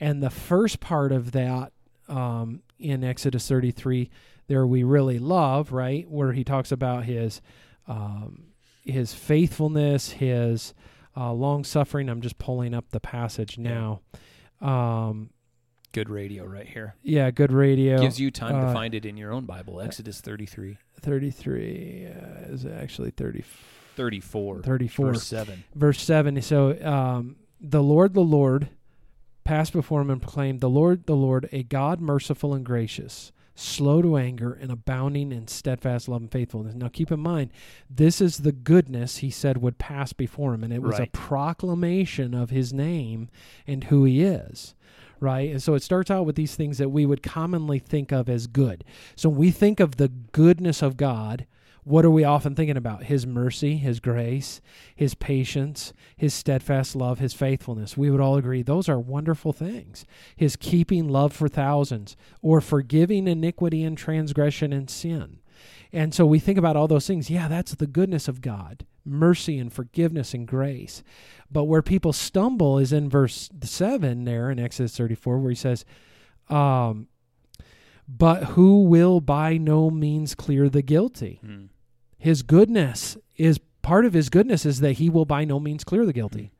And 0.00 0.20
the 0.22 0.30
first 0.30 0.80
part 0.80 1.12
of 1.12 1.32
that 1.32 1.72
um, 2.08 2.62
in 2.78 3.02
Exodus 3.04 3.46
33, 3.48 4.10
there 4.48 4.66
we 4.66 4.82
really 4.82 5.18
love, 5.18 5.72
right? 5.72 6.08
Where 6.08 6.32
he 6.32 6.44
talks 6.44 6.70
about 6.72 7.04
his. 7.04 7.40
Um, 7.88 8.44
his 8.84 9.12
faithfulness, 9.12 10.10
his 10.10 10.72
uh, 11.16 11.32
long 11.32 11.64
suffering. 11.64 12.08
I'm 12.08 12.20
just 12.20 12.38
pulling 12.38 12.72
up 12.72 12.90
the 12.90 13.00
passage 13.00 13.58
now. 13.58 14.00
Um, 14.60 15.30
Good 15.92 16.08
radio 16.10 16.44
right 16.44 16.66
here. 16.68 16.94
yeah, 17.02 17.30
good 17.30 17.50
radio. 17.52 17.98
Gives 17.98 18.20
you 18.20 18.30
time 18.30 18.52
to 18.52 18.68
uh, 18.68 18.72
find 18.72 18.94
it 18.94 19.06
in 19.06 19.16
your 19.16 19.32
own 19.32 19.44
Bible. 19.46 19.80
Exodus 19.80 20.20
33, 20.20 20.76
33 21.00 22.06
uh, 22.06 22.52
is 22.52 22.66
actually 22.66 23.10
30, 23.10 23.44
34, 23.96 24.62
34. 24.62 25.06
verse 25.06 25.24
7. 25.24 25.64
verse 25.74 26.02
7 26.02 26.42
so 26.42 26.76
um, 26.86 27.36
the 27.60 27.82
lord 27.82 28.12
the 28.12 28.20
lord 28.20 28.68
passed 29.46 29.72
before 29.72 30.00
him 30.02 30.10
and 30.10 30.20
proclaimed 30.20 30.60
the 30.60 30.68
lord 30.68 31.06
the 31.06 31.16
lord 31.16 31.48
a 31.52 31.62
god 31.62 32.00
merciful 32.00 32.52
and 32.52 32.64
gracious 32.66 33.32
slow 33.54 34.02
to 34.02 34.18
anger 34.18 34.52
and 34.52 34.70
abounding 34.70 35.32
in 35.32 35.48
steadfast 35.48 36.08
love 36.08 36.20
and 36.20 36.30
faithfulness. 36.30 36.74
Now 36.74 36.88
keep 36.88 37.10
in 37.10 37.20
mind 37.20 37.50
this 37.88 38.20
is 38.20 38.38
the 38.38 38.52
goodness 38.52 39.18
he 39.18 39.30
said 39.30 39.56
would 39.62 39.78
pass 39.78 40.12
before 40.12 40.52
him 40.52 40.62
and 40.62 40.74
it 40.74 40.82
was 40.82 40.98
Right. 40.98 41.08
a 41.08 41.10
proclamation 41.12 42.34
of 42.34 42.50
his 42.50 42.72
name 42.74 43.30
and 43.66 43.84
who 43.84 44.04
he 44.04 44.22
is 44.22 44.74
right? 45.18 45.50
And 45.50 45.62
so 45.62 45.72
it 45.72 45.82
starts 45.82 46.10
out 46.10 46.26
with 46.26 46.36
these 46.36 46.54
things 46.56 46.76
that 46.76 46.90
we 46.90 47.06
would 47.06 47.22
commonly 47.22 47.78
think 47.78 48.12
of 48.12 48.28
as 48.28 48.46
good. 48.46 48.84
So 49.14 49.30
when 49.30 49.38
we 49.38 49.50
think 49.50 49.80
of 49.80 49.96
the 49.96 50.08
goodness 50.08 50.82
of 50.82 50.98
god 50.98 51.46
what 51.86 52.04
are 52.04 52.10
we 52.10 52.24
often 52.24 52.56
thinking 52.56 52.76
about? 52.76 53.04
His 53.04 53.28
mercy, 53.28 53.76
His 53.76 54.00
grace, 54.00 54.60
His 54.96 55.14
patience, 55.14 55.92
His 56.16 56.34
steadfast 56.34 56.96
love, 56.96 57.20
His 57.20 57.32
faithfulness. 57.32 57.96
We 57.96 58.10
would 58.10 58.20
all 58.20 58.36
agree 58.36 58.62
those 58.62 58.88
are 58.88 58.98
wonderful 58.98 59.52
things. 59.52 60.04
His 60.34 60.56
keeping 60.56 61.08
love 61.08 61.32
for 61.32 61.46
thousands, 61.48 62.16
or 62.42 62.60
forgiving 62.60 63.28
iniquity 63.28 63.84
and 63.84 63.96
transgression 63.96 64.72
and 64.72 64.90
sin. 64.90 65.38
And 65.92 66.12
so 66.12 66.26
we 66.26 66.40
think 66.40 66.58
about 66.58 66.74
all 66.74 66.88
those 66.88 67.06
things. 67.06 67.30
Yeah, 67.30 67.46
that's 67.46 67.76
the 67.76 67.86
goodness 67.86 68.26
of 68.26 68.40
God 68.40 68.84
mercy 69.04 69.56
and 69.56 69.72
forgiveness 69.72 70.34
and 70.34 70.48
grace. 70.48 71.04
But 71.52 71.64
where 71.66 71.82
people 71.82 72.12
stumble 72.12 72.80
is 72.80 72.92
in 72.92 73.08
verse 73.08 73.48
7 73.62 74.24
there 74.24 74.50
in 74.50 74.58
Exodus 74.58 74.96
34, 74.96 75.38
where 75.38 75.50
he 75.50 75.54
says, 75.54 75.84
um, 76.50 77.06
But 78.08 78.42
who 78.44 78.82
will 78.82 79.20
by 79.20 79.56
no 79.56 79.88
means 79.88 80.34
clear 80.34 80.68
the 80.68 80.82
guilty? 80.82 81.38
Mm. 81.46 81.68
His 82.26 82.42
goodness 82.42 83.16
is 83.36 83.60
part 83.82 84.04
of 84.04 84.12
his 84.12 84.30
goodness 84.30 84.66
is 84.66 84.80
that 84.80 84.94
he 84.94 85.08
will 85.08 85.24
by 85.24 85.44
no 85.44 85.60
means 85.60 85.84
clear 85.84 86.04
the 86.04 86.12
guilty. 86.12 86.50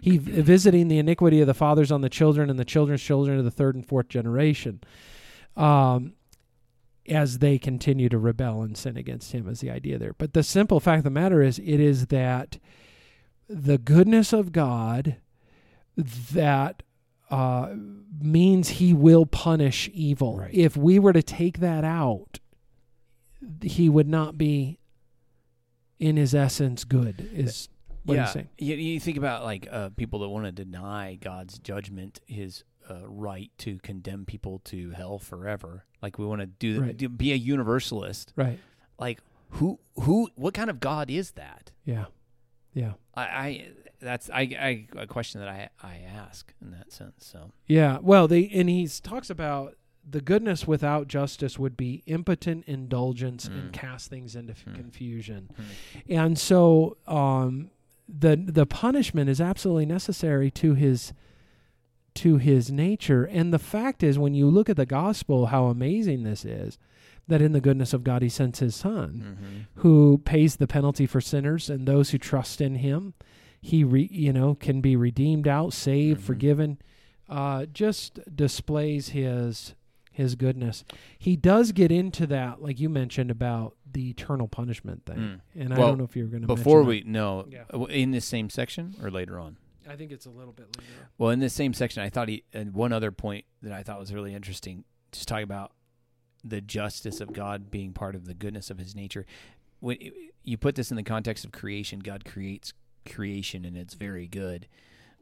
He 0.00 0.16
visiting 0.16 0.86
the 0.86 1.00
iniquity 1.00 1.40
of 1.40 1.48
the 1.48 1.54
fathers 1.54 1.90
on 1.90 2.02
the 2.02 2.08
children 2.08 2.48
and 2.48 2.56
the 2.56 2.64
children's 2.64 3.02
children 3.02 3.36
of 3.36 3.44
the 3.44 3.50
third 3.50 3.74
and 3.74 3.84
fourth 3.84 4.06
generation, 4.06 4.80
um, 5.56 6.12
as 7.08 7.40
they 7.40 7.58
continue 7.58 8.08
to 8.08 8.16
rebel 8.16 8.62
and 8.62 8.76
sin 8.76 8.96
against 8.96 9.32
him. 9.32 9.48
Is 9.48 9.58
the 9.58 9.72
idea 9.72 9.98
there? 9.98 10.12
But 10.16 10.34
the 10.34 10.44
simple 10.44 10.78
fact 10.78 10.98
of 10.98 11.04
the 11.04 11.10
matter 11.10 11.42
is, 11.42 11.58
it 11.58 11.80
is 11.80 12.06
that 12.06 12.60
the 13.48 13.78
goodness 13.78 14.32
of 14.32 14.52
God 14.52 15.16
that 15.96 16.84
uh, 17.28 17.74
means 18.20 18.68
He 18.68 18.94
will 18.94 19.26
punish 19.26 19.90
evil. 19.92 20.38
Right. 20.38 20.54
If 20.54 20.76
we 20.76 21.00
were 21.00 21.12
to 21.12 21.24
take 21.24 21.58
that 21.58 21.82
out, 21.82 22.38
He 23.62 23.88
would 23.88 24.08
not 24.08 24.38
be 24.38 24.78
in 25.98 26.16
his 26.16 26.34
essence 26.34 26.84
good 26.84 27.28
is 27.32 27.68
what 28.04 28.14
yeah, 28.14 28.24
he's 28.24 28.32
saying 28.32 28.48
You, 28.58 28.76
you 28.76 29.00
think 29.00 29.16
about 29.18 29.44
like 29.44 29.68
uh, 29.70 29.90
people 29.90 30.20
that 30.20 30.28
want 30.28 30.46
to 30.46 30.52
deny 30.52 31.16
God's 31.16 31.58
judgment, 31.58 32.20
His 32.26 32.64
uh, 32.88 33.00
right 33.06 33.50
to 33.58 33.78
condemn 33.80 34.24
people 34.24 34.60
to 34.64 34.90
hell 34.90 35.18
forever. 35.18 35.84
Like 36.00 36.18
we 36.18 36.24
want 36.24 36.40
to 36.40 36.46
do, 36.46 36.80
Right. 36.80 36.96
do 36.96 37.08
be 37.08 37.32
a 37.32 37.36
universalist. 37.36 38.32
right 38.36 38.58
Like 38.98 39.20
who 39.50 39.78
who 40.00 40.30
what 40.36 40.54
kind 40.54 40.70
of 40.70 40.80
God 40.80 41.10
is 41.10 41.32
that? 41.32 41.70
yeah 41.84 42.06
yeah 42.74 42.92
I, 43.14 43.22
I 43.22 43.66
that's 44.00 44.30
I, 44.30 44.40
I 44.40 44.86
a 44.96 45.06
question 45.06 45.40
that 45.40 45.48
I 45.48 45.68
I 45.82 45.98
ask 46.06 46.52
in 46.62 46.70
that 46.70 46.92
sense. 46.92 47.26
So 47.26 47.50
yeah 47.66 47.98
well 48.00 48.28
they 48.28 48.48
and 48.54 48.68
he 48.68 48.86
talks 48.86 49.28
about 49.30 49.74
the 50.10 50.20
goodness 50.20 50.66
without 50.66 51.06
justice 51.08 51.58
would 51.58 51.76
be 51.76 52.02
impotent 52.06 52.64
indulgence 52.66 53.48
Mm. 53.48 53.58
and 53.58 53.72
cast 53.72 54.08
things 54.08 54.34
into 54.34 54.54
Mm. 54.54 54.74
confusion 54.74 55.48
Mm. 55.52 56.02
and 56.08 56.38
so 56.38 56.96
um 57.06 57.70
the 58.08 58.36
the 58.36 58.64
punishment 58.66 59.28
is 59.28 59.40
absolutely 59.40 59.84
necessary 59.86 60.50
to 60.52 60.74
his 60.74 61.12
to 62.14 62.38
his 62.38 62.70
nature 62.72 63.24
and 63.24 63.52
the 63.52 63.58
fact 63.58 64.02
is 64.02 64.18
when 64.18 64.34
you 64.34 64.48
look 64.48 64.68
at 64.68 64.76
the 64.76 64.86
gospel 64.86 65.46
how 65.46 65.66
amazing 65.66 66.22
this 66.24 66.44
is 66.44 66.78
that 67.28 67.42
in 67.42 67.52
the 67.52 67.60
goodness 67.60 67.92
of 67.92 68.02
God 68.02 68.22
he 68.22 68.28
sends 68.30 68.58
his 68.60 68.74
son 68.74 69.36
Mhm. 69.38 69.82
who 69.82 70.18
pays 70.24 70.56
the 70.56 70.66
penalty 70.66 71.04
for 71.06 71.20
sinners 71.20 71.68
and 71.68 71.86
those 71.86 72.10
who 72.10 72.18
trust 72.18 72.60
in 72.60 72.76
him 72.76 73.12
he 73.60 73.84
re, 73.84 74.08
you 74.10 74.32
know 74.32 74.54
can 74.54 74.80
be 74.80 74.96
redeemed 74.96 75.46
out 75.46 75.72
saved 75.72 76.20
Mhm. 76.20 76.24
forgiven 76.24 76.78
uh, 77.28 77.66
just 77.66 78.20
displays 78.34 79.10
his 79.10 79.74
his 80.18 80.34
goodness 80.34 80.84
he 81.18 81.34
does 81.36 81.72
get 81.72 81.90
into 81.90 82.26
that 82.26 82.60
like 82.62 82.78
you 82.78 82.88
mentioned 82.90 83.30
about 83.30 83.74
the 83.90 84.10
eternal 84.10 84.46
punishment 84.48 85.06
thing 85.06 85.16
Mm. 85.16 85.40
and 85.62 85.72
i 85.74 85.76
don't 85.76 85.96
know 85.98 86.04
if 86.04 86.14
you 86.16 86.24
were 86.24 86.28
going 86.28 86.42
to 86.42 86.46
Before 86.46 86.82
we 86.82 87.02
no 87.06 87.46
Yeah. 87.50 87.64
uh, 87.72 87.84
in 87.84 88.10
this 88.10 88.24
same 88.26 88.50
section 88.50 88.94
or 89.02 89.10
later 89.10 89.38
on. 89.38 89.56
I 89.88 89.96
think 89.96 90.12
it's 90.12 90.26
a 90.26 90.30
little 90.30 90.52
bit 90.52 90.66
later. 90.76 91.08
Well, 91.16 91.30
in 91.30 91.38
this 91.40 91.54
same 91.54 91.72
section, 91.72 92.02
I 92.02 92.10
thought 92.10 92.28
he 92.28 92.44
and 92.52 92.74
one 92.74 92.92
other 92.92 93.10
point 93.10 93.46
that 93.62 93.72
I 93.72 93.82
thought 93.82 93.98
was 93.98 94.12
really 94.12 94.34
interesting, 94.34 94.84
just 95.12 95.26
talking 95.28 95.44
about 95.44 95.72
the 96.44 96.60
justice 96.60 97.22
of 97.22 97.32
God 97.32 97.70
being 97.70 97.94
part 97.94 98.14
of 98.14 98.26
the 98.26 98.34
goodness 98.34 98.68
of 98.68 98.78
His 98.78 98.94
nature. 98.94 99.24
When 99.80 99.96
you 100.44 100.58
put 100.58 100.74
this 100.74 100.90
in 100.90 100.98
the 100.98 101.02
context 101.02 101.42
of 101.46 101.52
creation, 101.52 102.00
God 102.00 102.26
creates 102.26 102.74
creation 103.10 103.64
and 103.64 103.78
it's 103.78 103.94
very 103.94 104.26
good. 104.26 104.68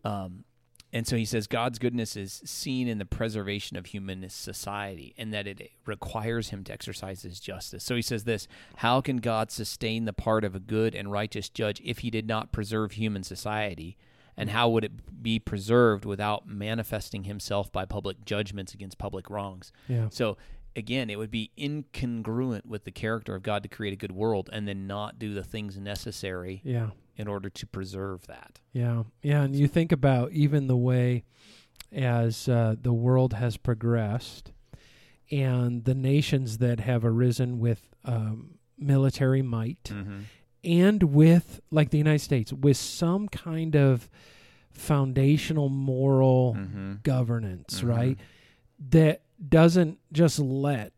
Um, 0.03 0.43
and 0.97 1.07
so 1.07 1.15
he 1.15 1.27
says 1.27 1.47
God's 1.47 1.79
goodness 1.79 2.17
is 2.17 2.41
seen 2.47 2.89
in 2.89 2.97
the 2.97 3.05
preservation 3.05 3.77
of 3.77 3.85
human 3.85 4.27
society 4.31 5.15
and 5.19 5.31
that 5.35 5.47
it 5.47 5.73
requires 5.85 6.49
him 6.49 6.65
to 6.65 6.73
exercise 6.73 7.21
his 7.21 7.39
justice. 7.39 7.85
So 7.85 7.97
he 7.97 8.01
says 8.01 8.25
this 8.25 8.49
How 8.77 9.03
can 9.03 9.19
God 9.19 9.51
sustain 9.51 10.07
the 10.07 10.15
part 10.15 10.43
of 10.43 10.55
a 10.55 10.59
good 10.59 10.95
and 10.95 11.13
righteous 11.13 11.51
judge 11.51 11.83
if 11.85 11.99
he 11.99 12.09
did 12.09 12.27
not 12.27 12.51
preserve 12.51 12.93
human 12.93 13.25
society? 13.25 13.99
And 14.39 14.49
how 14.49 14.71
would 14.71 14.85
it 14.85 15.23
be 15.23 15.39
preserved 15.39 16.07
without 16.07 16.49
manifesting 16.49 17.25
himself 17.25 17.71
by 17.71 17.85
public 17.85 18.25
judgments 18.25 18.73
against 18.73 18.97
public 18.97 19.29
wrongs? 19.29 19.73
Yeah. 19.89 20.09
So 20.11 20.39
again, 20.75 21.11
it 21.11 21.19
would 21.19 21.31
be 21.31 21.51
incongruent 21.59 22.65
with 22.65 22.85
the 22.85 22.91
character 22.91 23.35
of 23.35 23.43
God 23.43 23.63
to 23.65 23.69
create 23.69 23.93
a 23.93 23.97
good 23.97 24.13
world 24.13 24.49
and 24.51 24.67
then 24.67 24.87
not 24.87 25.19
do 25.19 25.35
the 25.35 25.45
things 25.45 25.77
necessary 25.77 26.63
Yeah. 26.65 26.91
In 27.17 27.29
order 27.29 27.49
to 27.51 27.67
preserve 27.67 28.27
that. 28.27 28.61
Yeah, 28.73 29.05
yeah, 29.23 29.43
and 29.43 29.55
you 29.57 29.67
think 29.69 29.91
about 29.93 30.33
even 30.33 30.67
the 30.67 30.77
way 30.77 31.25
as 31.93 32.49
uh, 32.49 32.77
the 32.81 32.93
world 32.93 33.33
has 33.35 33.57
progressed, 33.57 34.53
and 35.31 35.85
the 35.85 35.95
nations 35.95 36.59
that 36.59 36.81
have 36.81 37.05
arisen 37.05 37.59
with 37.59 37.89
um, 38.05 38.59
military 38.79 39.43
might, 39.43 39.85
Mm-hmm. 39.85 40.19
and 40.65 41.03
with 41.05 41.61
like 41.71 41.91
the 41.91 41.99
United 41.99 42.21
States, 42.21 42.53
with 42.53 42.77
some 42.77 43.29
kind 43.29 43.75
of 43.77 44.11
foundational 44.73 45.69
moral 45.69 46.55
Mm-hmm. 46.59 46.95
governance, 47.03 47.81
Mhm. 47.81 47.89
right? 47.89 48.19
That 48.91 49.23
doesn't 49.49 49.99
just 50.13 50.39
let 50.39 50.93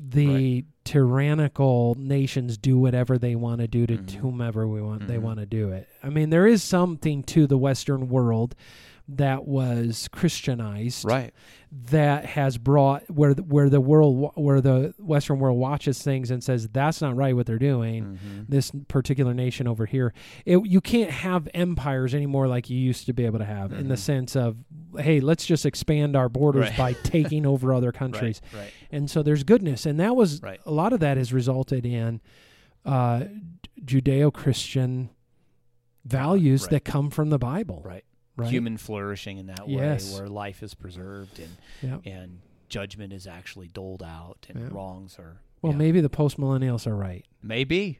the 0.00 0.64
tyrannical 0.84 1.94
nations 1.98 2.56
do 2.56 2.78
whatever 2.78 3.18
they 3.18 3.34
want 3.34 3.60
to 3.60 3.68
do 3.68 3.86
to 3.86 3.98
Mhm. 3.98 4.10
whomever 4.16 4.66
we 4.66 4.80
want 4.82 5.06
they 5.06 5.16
Mhm. 5.16 5.22
want 5.22 5.38
to 5.40 5.46
do 5.46 5.70
it. 5.70 5.88
I 6.02 6.08
mean, 6.08 6.30
there 6.30 6.46
is 6.46 6.62
something 6.62 7.22
to 7.24 7.46
the 7.46 7.58
Western 7.58 8.08
world 8.08 8.54
that 9.08 9.44
was 9.46 10.08
Christianized 10.12 11.04
Right. 11.04 11.34
that 11.90 12.24
has 12.24 12.56
brought 12.56 13.10
where 13.10 13.34
the, 13.34 13.42
where 13.42 13.68
the 13.68 13.80
world 13.80 14.32
where 14.36 14.60
the 14.60 14.94
Western 14.98 15.38
world 15.40 15.58
watches 15.58 16.00
things 16.02 16.30
and 16.30 16.42
says 16.42 16.68
that's 16.68 17.00
not 17.00 17.16
right 17.16 17.34
what 17.34 17.46
they're 17.46 17.58
doing 17.58 18.04
Mm-hmm. 18.04 18.42
this 18.48 18.70
particular 18.88 19.34
nation 19.34 19.66
over 19.66 19.86
here. 19.86 20.14
It, 20.46 20.64
you 20.66 20.80
can't 20.80 21.10
have 21.10 21.48
empires 21.52 22.14
anymore 22.14 22.46
like 22.46 22.70
you 22.70 22.78
used 22.78 23.06
to 23.06 23.12
be 23.12 23.26
able 23.26 23.40
to 23.40 23.44
have 23.44 23.72
in 23.72 23.88
the 23.88 23.94
Mhm. 23.96 23.98
sense 23.98 24.36
of, 24.36 24.56
hey, 24.98 25.20
let's 25.20 25.44
just 25.46 25.66
expand 25.66 26.14
our 26.16 26.28
borders 26.28 26.68
Right. 26.70 26.76
by 26.78 26.92
taking 27.02 27.44
over 27.44 27.74
other 27.74 27.90
countries. 27.92 28.40
Right. 28.52 28.60
Right. 28.62 28.70
And 28.90 29.10
so 29.10 29.22
there's 29.22 29.42
goodness, 29.42 29.84
and 29.84 29.98
that 30.00 30.14
was 30.14 30.40
a 30.64 30.70
lot 30.70 30.92
of 30.92 31.00
that 31.00 31.16
has 31.16 31.32
resulted 31.32 31.84
in 31.84 32.20
uh, 32.84 33.24
Judeo-Christian 33.84 35.10
values 36.04 36.62
Right. 36.62 36.70
that 36.70 36.84
come 36.84 37.10
from 37.10 37.30
the 37.30 37.38
Bible. 37.38 37.82
Right. 37.84 38.04
Right. 38.36 38.50
Human 38.50 38.76
flourishing 38.78 39.38
in 39.38 39.46
that 39.46 39.68
Yes. 39.68 40.12
way, 40.14 40.20
where 40.20 40.28
life 40.28 40.62
is 40.62 40.74
preserved 40.74 41.38
and 41.38 41.56
Yeah. 42.04 42.10
and 42.10 42.40
judgment 42.68 43.12
is 43.12 43.26
actually 43.26 43.68
doled 43.68 44.02
out 44.02 44.46
and 44.48 44.58
Yeah. 44.58 44.68
wrongs 44.72 45.18
are. 45.18 45.40
Well, 45.60 45.72
yeah. 45.72 45.78
maybe 45.78 46.00
the 46.00 46.08
post 46.10 46.38
millennials 46.38 46.86
are 46.86 46.96
right. 46.96 47.24
maybe. 47.42 47.98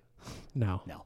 No. 0.55 0.81
No. 0.87 1.05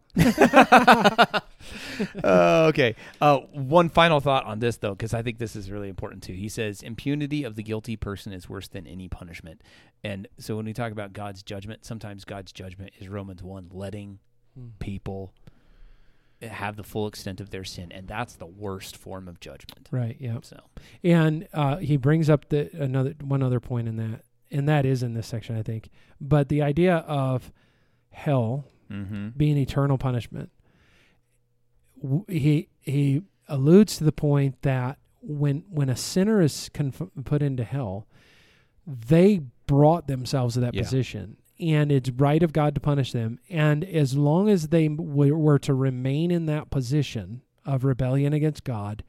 Uh, 2.22 2.66
okay. 2.68 2.94
Uh, 3.20 3.38
one 3.52 3.88
final 3.88 4.20
thought 4.20 4.44
on 4.44 4.58
this, 4.60 4.76
though, 4.76 4.90
because 4.94 5.14
I 5.14 5.22
think 5.22 5.38
this 5.38 5.56
is 5.56 5.70
really 5.70 5.88
important 5.88 6.22
too. 6.22 6.32
He 6.34 6.48
says 6.48 6.82
impunity 6.82 7.44
of 7.44 7.56
the 7.56 7.62
guilty 7.62 7.96
person 7.96 8.32
is 8.32 8.48
worse 8.48 8.68
than 8.68 8.86
any 8.86 9.08
punishment. 9.08 9.62
And 10.04 10.28
so 10.38 10.56
when 10.56 10.66
we 10.66 10.72
talk 10.72 10.92
about 10.92 11.12
God's 11.12 11.42
judgment, 11.42 11.84
sometimes 11.84 12.24
God's 12.24 12.52
judgment 12.52 12.92
is 13.00 13.08
Romans 13.08 13.42
1, 13.42 13.68
letting 13.72 14.18
Hmm. 14.54 14.68
people 14.78 15.32
have 16.48 16.76
the 16.76 16.82
full 16.82 17.06
extent 17.06 17.40
of 17.40 17.50
their 17.50 17.64
sin. 17.64 17.92
And 17.92 18.06
that's 18.08 18.34
the 18.36 18.46
worst 18.46 18.96
form 18.96 19.28
of 19.28 19.40
judgment. 19.40 19.88
Right. 19.90 20.16
Yeah. 20.20 20.38
So, 20.42 20.58
And 21.02 21.48
uh, 21.52 21.76
he 21.76 21.96
brings 21.96 22.28
up 22.30 22.48
the 22.48 22.70
another 22.76 23.14
one 23.22 23.42
other 23.42 23.60
point 23.60 23.88
in 23.88 23.96
that, 23.96 24.24
and 24.50 24.68
that 24.68 24.84
is 24.86 25.02
in 25.02 25.14
this 25.14 25.26
section, 25.26 25.56
I 25.56 25.62
think. 25.62 25.88
But 26.20 26.48
the 26.48 26.62
idea 26.62 26.96
of 26.98 27.52
hell 28.10 28.64
mm-hmm. 28.90 29.28
being 29.36 29.56
eternal 29.56 29.98
punishment, 29.98 30.50
w- 32.02 32.24
he 32.28 32.68
he 32.80 33.22
alludes 33.48 33.98
to 33.98 34.04
the 34.04 34.12
point 34.12 34.62
that 34.62 34.98
when 35.20 35.64
when 35.68 35.88
a 35.88 35.96
sinner 35.96 36.40
is 36.40 36.70
conf- 36.72 37.10
put 37.24 37.42
into 37.42 37.64
hell, 37.64 38.06
they 38.86 39.40
brought 39.66 40.06
themselves 40.06 40.54
to 40.54 40.60
that 40.60 40.74
Yeah. 40.74 40.82
position, 40.82 41.36
and 41.58 41.90
it's 41.90 42.10
right 42.10 42.42
of 42.42 42.52
God 42.52 42.74
to 42.74 42.80
punish 42.80 43.12
them. 43.12 43.38
And 43.48 43.84
as 43.84 44.16
long 44.16 44.48
as 44.48 44.68
they 44.68 44.88
were 44.88 45.58
to 45.60 45.74
remain 45.74 46.30
in 46.30 46.46
that 46.46 46.70
position 46.70 47.42
of 47.64 47.84
rebellion 47.84 48.32
against 48.32 48.64
God, 48.64 49.02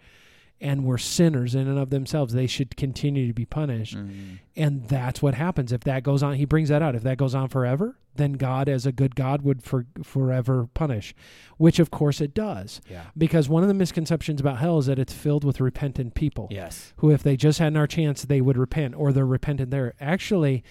and 0.59 0.83
were 0.83 0.97
sinners 0.97 1.53
in 1.53 1.67
and 1.67 1.77
of 1.77 1.89
themselves, 1.89 2.33
they 2.33 2.47
should 2.47 2.75
continue 2.75 3.27
to 3.27 3.33
be 3.33 3.45
punished. 3.45 3.95
Mm-hmm. 3.95 4.35
And 4.55 4.87
that's 4.87 5.21
what 5.21 5.35
happens 5.35 5.71
if 5.71 5.81
that 5.81 6.03
goes 6.03 6.23
on. 6.23 6.33
He 6.35 6.45
brings 6.45 6.69
that 6.69 6.81
out. 6.81 6.95
If 6.95 7.03
that 7.03 7.17
goes 7.17 7.35
on 7.35 7.49
forever, 7.49 7.99
then 8.15 8.33
God, 8.33 8.67
as 8.67 8.85
a 8.85 8.91
good 8.91 9.15
God, 9.15 9.43
would 9.43 9.61
for, 9.63 9.85
forever 10.03 10.67
punish, 10.73 11.13
which 11.57 11.77
of 11.77 11.91
course 11.91 12.19
it 12.21 12.33
does. 12.33 12.81
Yeah. 12.89 13.03
Because 13.15 13.47
one 13.47 13.61
of 13.61 13.67
the 13.67 13.75
misconceptions 13.75 14.41
about 14.41 14.57
hell 14.57 14.79
is 14.79 14.87
that 14.87 14.97
it's 14.97 15.13
filled 15.13 15.43
with 15.43 15.61
repentant 15.61 16.15
people 16.15 16.47
Yes. 16.49 16.93
who, 16.97 17.11
if 17.11 17.21
they 17.21 17.37
just 17.37 17.59
had 17.59 17.77
our 17.77 17.87
chance, 17.87 18.23
they 18.23 18.41
would 18.41 18.57
repent 18.57 18.95
or 18.95 19.13
they're 19.13 19.27
repentant 19.27 19.69
there. 19.69 19.93
Actually, 19.99 20.63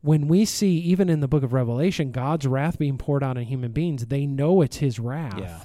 when 0.00 0.28
we 0.28 0.44
see, 0.44 0.78
even 0.78 1.08
in 1.08 1.20
the 1.20 1.28
book 1.28 1.42
of 1.42 1.52
Revelation, 1.52 2.12
God's 2.12 2.46
wrath 2.46 2.78
being 2.78 2.98
poured 2.98 3.22
out 3.24 3.36
on 3.36 3.44
human 3.44 3.72
beings, 3.72 4.06
they 4.06 4.26
know 4.26 4.60
it's 4.62 4.76
his 4.78 4.98
wrath. 5.00 5.38
Yeah. 5.38 5.62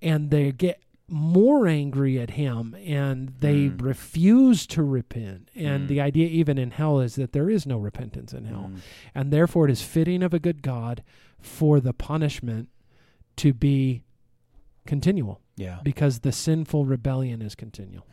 And 0.00 0.30
they 0.30 0.52
get 0.52 0.80
more 1.08 1.66
angry 1.66 2.18
at 2.18 2.30
him 2.30 2.74
and 2.86 3.34
they 3.40 3.68
Mm. 3.68 3.82
refuse 3.82 4.66
to 4.68 4.82
repent. 4.82 5.50
And 5.54 5.84
Mm. 5.84 5.88
the 5.88 6.00
idea, 6.00 6.28
even 6.28 6.56
in 6.58 6.70
hell, 6.70 7.00
is 7.00 7.16
that 7.16 7.32
there 7.32 7.50
is 7.50 7.66
no 7.66 7.76
repentance 7.76 8.32
in 8.32 8.44
hell. 8.46 8.70
Mm. 8.72 8.78
And 9.14 9.32
therefore, 9.32 9.68
it 9.68 9.72
is 9.72 9.82
fitting 9.82 10.22
of 10.22 10.32
a 10.32 10.38
good 10.38 10.62
God 10.62 11.02
for 11.38 11.80
the 11.80 11.92
punishment 11.92 12.68
to 13.36 13.52
be 13.52 14.04
continual 14.86 15.40
Yeah. 15.56 15.80
because 15.82 16.20
the 16.20 16.32
sinful 16.32 16.86
rebellion 16.86 17.42
is 17.42 17.54
continual. 17.54 18.06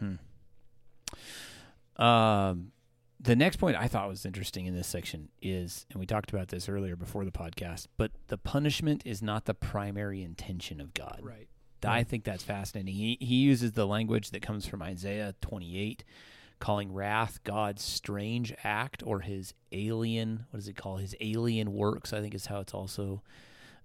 Um, 1.97 2.71
the 3.19 3.35
next 3.35 3.57
point 3.57 3.75
I 3.75 3.87
thought 3.87 4.07
was 4.07 4.25
interesting 4.25 4.65
in 4.65 4.75
this 4.75 4.87
section 4.87 5.29
is, 5.41 5.85
and 5.91 5.99
we 5.99 6.05
talked 6.05 6.29
about 6.31 6.47
this 6.47 6.69
earlier 6.69 6.95
before 6.95 7.25
the 7.25 7.31
podcast, 7.31 7.87
but 7.97 8.11
the 8.27 8.37
punishment 8.37 9.01
is 9.05 9.21
not 9.21 9.45
the 9.45 9.53
primary 9.53 10.23
intention 10.23 10.79
of 10.79 10.93
God. 10.93 11.19
Right. 11.21 11.47
I 11.85 12.03
think 12.03 12.23
that's 12.23 12.43
fascinating. 12.43 12.93
He 12.93 13.17
he 13.21 13.35
uses 13.35 13.71
the 13.71 13.87
language 13.87 14.31
that 14.31 14.41
comes 14.41 14.65
from 14.65 14.81
Isaiah 14.81 15.33
28, 15.41 16.03
calling 16.59 16.93
wrath 16.93 17.39
God's 17.43 17.83
strange 17.83 18.53
act 18.63 19.01
or 19.05 19.21
his 19.21 19.53
alien. 19.71 20.45
What 20.49 20.57
does 20.57 20.67
he 20.67 20.73
call 20.73 20.97
his 20.97 21.15
alien 21.21 21.73
works? 21.73 22.11
I 22.11 22.19
think 22.19 22.35
is 22.35 22.47
how 22.47 22.59
it's 22.59 22.73
also 22.73 23.21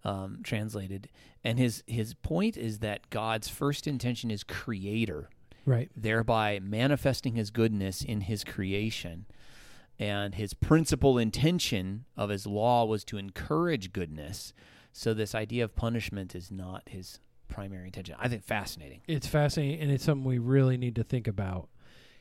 um, 0.04 0.40
translated. 0.42 1.08
And 1.42 1.58
his 1.58 1.82
his 1.86 2.14
point 2.14 2.56
is 2.56 2.80
that 2.80 3.10
God's 3.10 3.48
first 3.48 3.86
intention 3.86 4.30
is 4.30 4.42
creator, 4.42 5.28
Right. 5.66 5.90
thereby 5.96 6.60
manifesting 6.60 7.34
his 7.36 7.50
goodness 7.50 8.02
in 8.02 8.22
his 8.22 8.44
creation. 8.44 9.26
And 9.98 10.34
his 10.34 10.54
principal 10.54 11.18
intention 11.18 12.04
of 12.16 12.30
his 12.30 12.46
law 12.46 12.84
was 12.84 13.04
to 13.04 13.16
encourage 13.16 13.92
goodness. 13.92 14.52
So 14.92 15.14
this 15.14 15.34
idea 15.34 15.64
of 15.64 15.76
punishment 15.76 16.34
is 16.34 16.50
not 16.50 16.82
his 16.88 17.20
primary 17.48 17.86
intention. 17.86 18.16
I 18.18 18.28
think 18.28 18.42
fascinating. 18.42 19.02
It's 19.06 19.26
fascinating, 19.26 19.80
and 19.80 19.90
it's 19.90 20.04
something 20.04 20.24
we 20.24 20.38
really 20.38 20.76
need 20.76 20.96
to 20.96 21.04
think 21.04 21.28
about. 21.28 21.68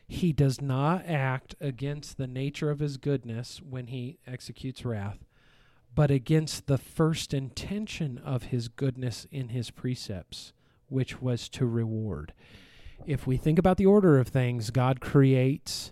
He 0.08 0.34
does 0.34 0.62
not 0.62 1.06
act 1.08 1.56
against 1.60 2.17
the 2.17 2.27
nature 2.27 2.69
of 2.69 2.79
his 2.79 2.97
goodness 2.97 3.62
when 3.67 3.88
he 3.88 4.19
executes 4.27 4.86
wrath, 4.86 5.25
but 5.95 6.12
against 6.12 6.67
the 6.67 6.77
first 6.77 7.34
intention 7.34 8.19
of 8.19 8.43
his 8.43 8.67
goodness 8.67 9.25
in 9.32 9.49
his 9.49 9.71
precepts, 9.71 10.53
which 10.89 11.21
was 11.21 11.49
to 11.49 11.65
reward. 11.65 12.34
If 13.06 13.27
we 13.27 13.38
think 13.38 13.60
about 13.60 13.77
the 13.77 13.86
order 13.86 14.17
of 14.19 14.27
things, 14.29 14.69
God 14.69 14.99
creates, 15.01 15.91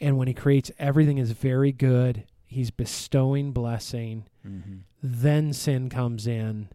and 0.00 0.16
when 0.16 0.28
he 0.28 0.34
creates, 0.34 0.70
everything 0.78 1.18
is 1.18 1.32
very 1.32 1.72
good. 1.72 2.24
He's 2.46 2.70
bestowing 2.70 3.52
blessing. 3.52 4.26
Mm-hmm. 4.46 4.76
Then 5.02 5.52
sin 5.52 5.88
comes 5.90 6.26
in, 6.26 6.68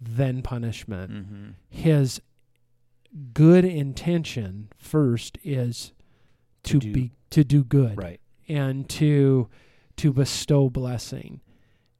then 0.00 0.42
punishment 0.42 1.12
Mm-hmm. 1.12 1.48
his 1.70 2.20
good 3.34 3.64
intention 3.64 4.68
first 4.78 5.38
is 5.44 5.92
To 6.64 6.72
to, 6.74 6.78
do- 6.78 6.92
be 6.92 7.12
to 7.30 7.44
do 7.44 7.62
good 7.62 7.96
Right. 7.98 8.20
and 8.48 8.88
to 8.90 9.48
to 9.98 10.12
bestow 10.12 10.70
blessing 10.70 11.40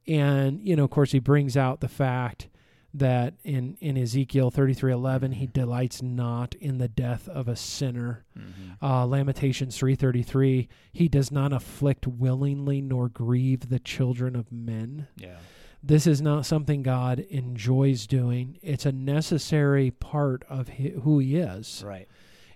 and 0.07 0.59
you 0.67 0.75
know 0.75 0.83
of 0.83 0.89
course 0.89 1.11
he 1.11 1.19
brings 1.19 1.55
out 1.55 1.79
the 1.81 1.87
fact 1.87 2.49
that 2.93 3.33
in 3.43 3.75
in 3.81 3.97
Ezekiel 3.97 4.51
33:11 4.51 5.33
he 5.33 5.47
delights 5.47 6.01
not 6.03 6.53
in 6.55 6.77
the 6.77 6.87
death 6.87 7.27
of 7.27 7.47
a 7.47 7.55
sinner. 7.55 8.23
Mm-hmm. 8.37 8.85
Uh, 8.85 9.05
Lamentations 9.07 9.77
3:33 9.77 10.67
he 10.91 11.07
does 11.07 11.31
not 11.31 11.51
afflict 11.53 12.05
willingly 12.05 12.81
nor 12.81 13.09
grieve 13.09 13.69
the 13.69 13.79
children 13.79 14.35
of 14.35 14.51
men. 14.51 15.07
Yeah. 15.17 15.37
This 15.81 16.05
is 16.07 16.21
not 16.21 16.45
something 16.45 16.81
God 16.83 17.19
enjoys 17.19 18.07
doing. 18.07 18.57
It's 18.61 18.85
a 18.85 18.91
necessary 18.93 19.91
part 19.91 20.43
of 20.47 20.69
hi- 20.69 20.93
who 21.03 21.19
he 21.19 21.35
is 21.37 21.83
Right. 21.85 22.07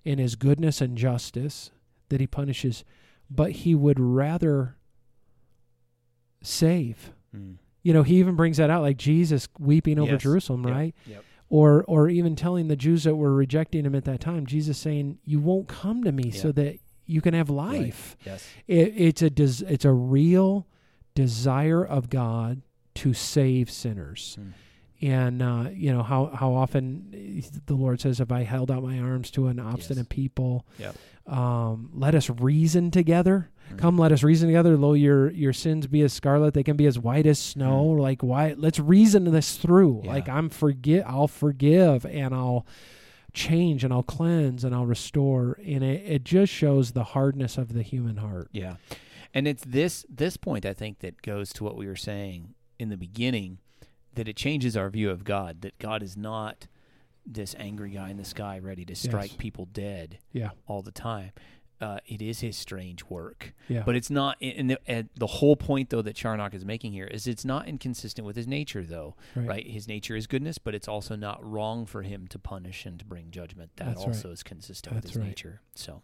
in 0.05 0.17
his 0.19 0.35
goodness 0.35 0.79
and 0.81 0.97
justice 0.97 1.71
that 2.09 2.21
he 2.21 2.27
punishes, 2.27 2.85
but 3.29 3.51
he 3.51 3.75
would 3.75 3.99
rather 3.99 4.77
save. 6.41 7.11
Mm. 7.35 7.57
You 7.87 7.93
know, 7.93 8.03
he 8.03 8.17
even 8.17 8.35
brings 8.35 8.57
that 8.57 8.69
out 8.69 8.81
like 8.81 8.97
Jesus 8.97 9.47
weeping 9.57 9.97
over 9.97 10.11
Yes. 10.13 10.21
Jerusalem, 10.23 10.63
Yep. 10.65 10.73
right? 10.73 10.95
Yep. 11.05 11.23
Or 11.49 11.85
or 11.85 12.09
even 12.09 12.35
telling 12.35 12.67
the 12.67 12.75
Jews 12.75 13.05
that 13.05 13.15
were 13.15 13.33
rejecting 13.33 13.85
him 13.85 13.95
at 13.95 14.03
that 14.03 14.19
time, 14.19 14.45
Jesus 14.45 14.77
saying, 14.77 15.19
"You 15.23 15.39
won't 15.39 15.69
come 15.69 16.03
to 16.03 16.11
me 16.11 16.31
Yeah. 16.33 16.41
so 16.41 16.51
that 16.51 16.79
you 17.05 17.21
can 17.21 17.33
have 17.33 17.49
life." 17.49 18.17
Yes. 18.25 18.45
It, 18.67 18.93
it's 18.97 19.21
a 19.21 19.29
des- 19.29 19.63
it's 19.65 19.85
a 19.85 19.93
real 19.93 20.67
desire 21.15 21.85
of 21.85 22.09
God 22.09 22.61
to 22.95 23.13
save 23.13 23.71
sinners. 23.71 24.37
Mm. 24.39 24.51
And 25.01 25.43
uh, 25.43 25.69
you 25.73 25.91
know 25.91 26.01
how 26.01 26.31
how 26.33 26.53
often 26.53 27.43
the 27.67 27.75
Lord 27.75 28.01
says, 28.01 28.19
"If 28.19 28.31
I 28.31 28.43
held 28.43 28.71
out 28.71 28.81
my 28.81 28.97
arms 28.99 29.29
to 29.31 29.47
an 29.47 29.59
obstinate 29.59 30.09
people, 30.09 30.65
Yep. 30.79 30.95
um, 31.27 31.91
let 31.93 32.15
us 32.15 32.29
reason 32.31 32.89
together. 32.89 33.51
Mm. 33.73 33.77
Come, 33.77 33.97
let 33.99 34.11
us 34.11 34.23
reason 34.23 34.47
together. 34.49 34.75
Though 34.75 34.93
your 34.93 35.29
your 35.31 35.53
sins 35.53 35.85
be 35.85 36.01
as 36.01 36.13
scarlet, 36.13 36.55
they 36.55 36.63
can 36.63 36.77
be 36.77 36.87
as 36.87 36.97
white 36.97 37.27
as 37.27 37.37
snow. 37.37 37.83
Like 37.85 38.23
why? 38.23 38.55
Let's 38.57 38.79
reason 38.79 39.25
this 39.25 39.57
through. 39.57 39.97
Mm. 40.01 40.05
Yeah. 40.05 40.11
Like 40.13 40.29
I'm 40.29 40.49
forget. 40.49 41.07
I'll 41.07 41.27
forgive 41.27 42.03
and 42.05 42.33
I'll 42.33 42.65
change 43.33 43.83
and 43.83 43.93
I'll 43.93 44.01
cleanse 44.01 44.63
and 44.63 44.73
I'll 44.73 44.87
restore. 44.87 45.59
And 45.63 45.83
it, 45.83 46.03
it 46.07 46.23
just 46.23 46.51
shows 46.51 46.93
the 46.93 47.03
hardness 47.03 47.59
of 47.59 47.73
the 47.73 47.83
human 47.83 48.17
heart. 48.17 48.49
Yeah. 48.51 48.77
And 49.31 49.47
it's 49.47 49.63
this 49.63 50.07
this 50.09 50.37
point 50.37 50.65
I 50.65 50.73
think 50.73 50.99
that 50.99 51.21
goes 51.21 51.53
to 51.53 51.63
what 51.63 51.75
we 51.77 51.85
were 51.85 51.95
saying 51.95 52.55
in 52.79 52.89
the 52.89 52.97
beginning 52.97 53.59
that 54.17 54.27
it 54.27 54.35
changes 54.35 54.75
our 54.75 54.89
view 54.89 55.09
of 55.09 55.23
God 55.23 55.61
that 55.61 55.79
God 55.79 56.03
is 56.03 56.17
not 56.17 56.67
this 57.25 57.55
angry 57.57 57.91
guy 57.91 58.09
in 58.09 58.17
the 58.17 58.23
sky 58.25 58.59
ready 58.59 58.85
to 58.85 58.95
strike 58.95 59.31
Yes. 59.31 59.37
people 59.37 59.65
dead 59.65 60.19
Yeah, 60.31 60.51
all 60.67 60.81
the 60.81 60.91
time. 60.91 61.31
Uh, 61.79 61.99
it 62.07 62.21
is 62.23 62.39
his 62.39 62.57
strange 62.57 63.03
work, 63.05 63.53
yeah, 63.69 63.83
but 63.85 63.95
it's 63.95 64.09
not. 64.09 64.35
And 64.41 64.71
the, 64.71 64.79
and 64.87 65.09
the 65.15 65.27
whole 65.27 65.55
point, 65.55 65.91
though, 65.91 66.01
that 66.01 66.15
Charnock 66.15 66.55
is 66.55 66.65
making 66.65 66.93
here 66.93 67.05
is 67.05 67.27
it's 67.27 67.45
not 67.45 67.67
inconsistent 67.67 68.25
with 68.25 68.35
his 68.35 68.47
nature, 68.47 68.81
though. 68.83 69.15
right. 69.35 69.47
Right? 69.47 69.67
His 69.67 69.87
nature 69.87 70.15
is 70.15 70.25
goodness, 70.25 70.57
but 70.57 70.73
it's 70.73 70.87
also 70.87 71.15
not 71.15 71.37
wrong 71.47 71.85
for 71.85 72.01
him 72.01 72.25
to 72.29 72.39
punish 72.39 72.87
and 72.87 72.97
to 72.97 73.05
bring 73.05 73.29
judgment. 73.29 73.69
That 73.75 73.89
That's 73.89 73.99
right. 73.99 74.07
also 74.07 74.31
is 74.31 74.41
consistent 74.41 74.95
with 74.95 75.03
his 75.03 75.15
right. 75.15 75.27
nature. 75.27 75.61
So, 75.75 76.01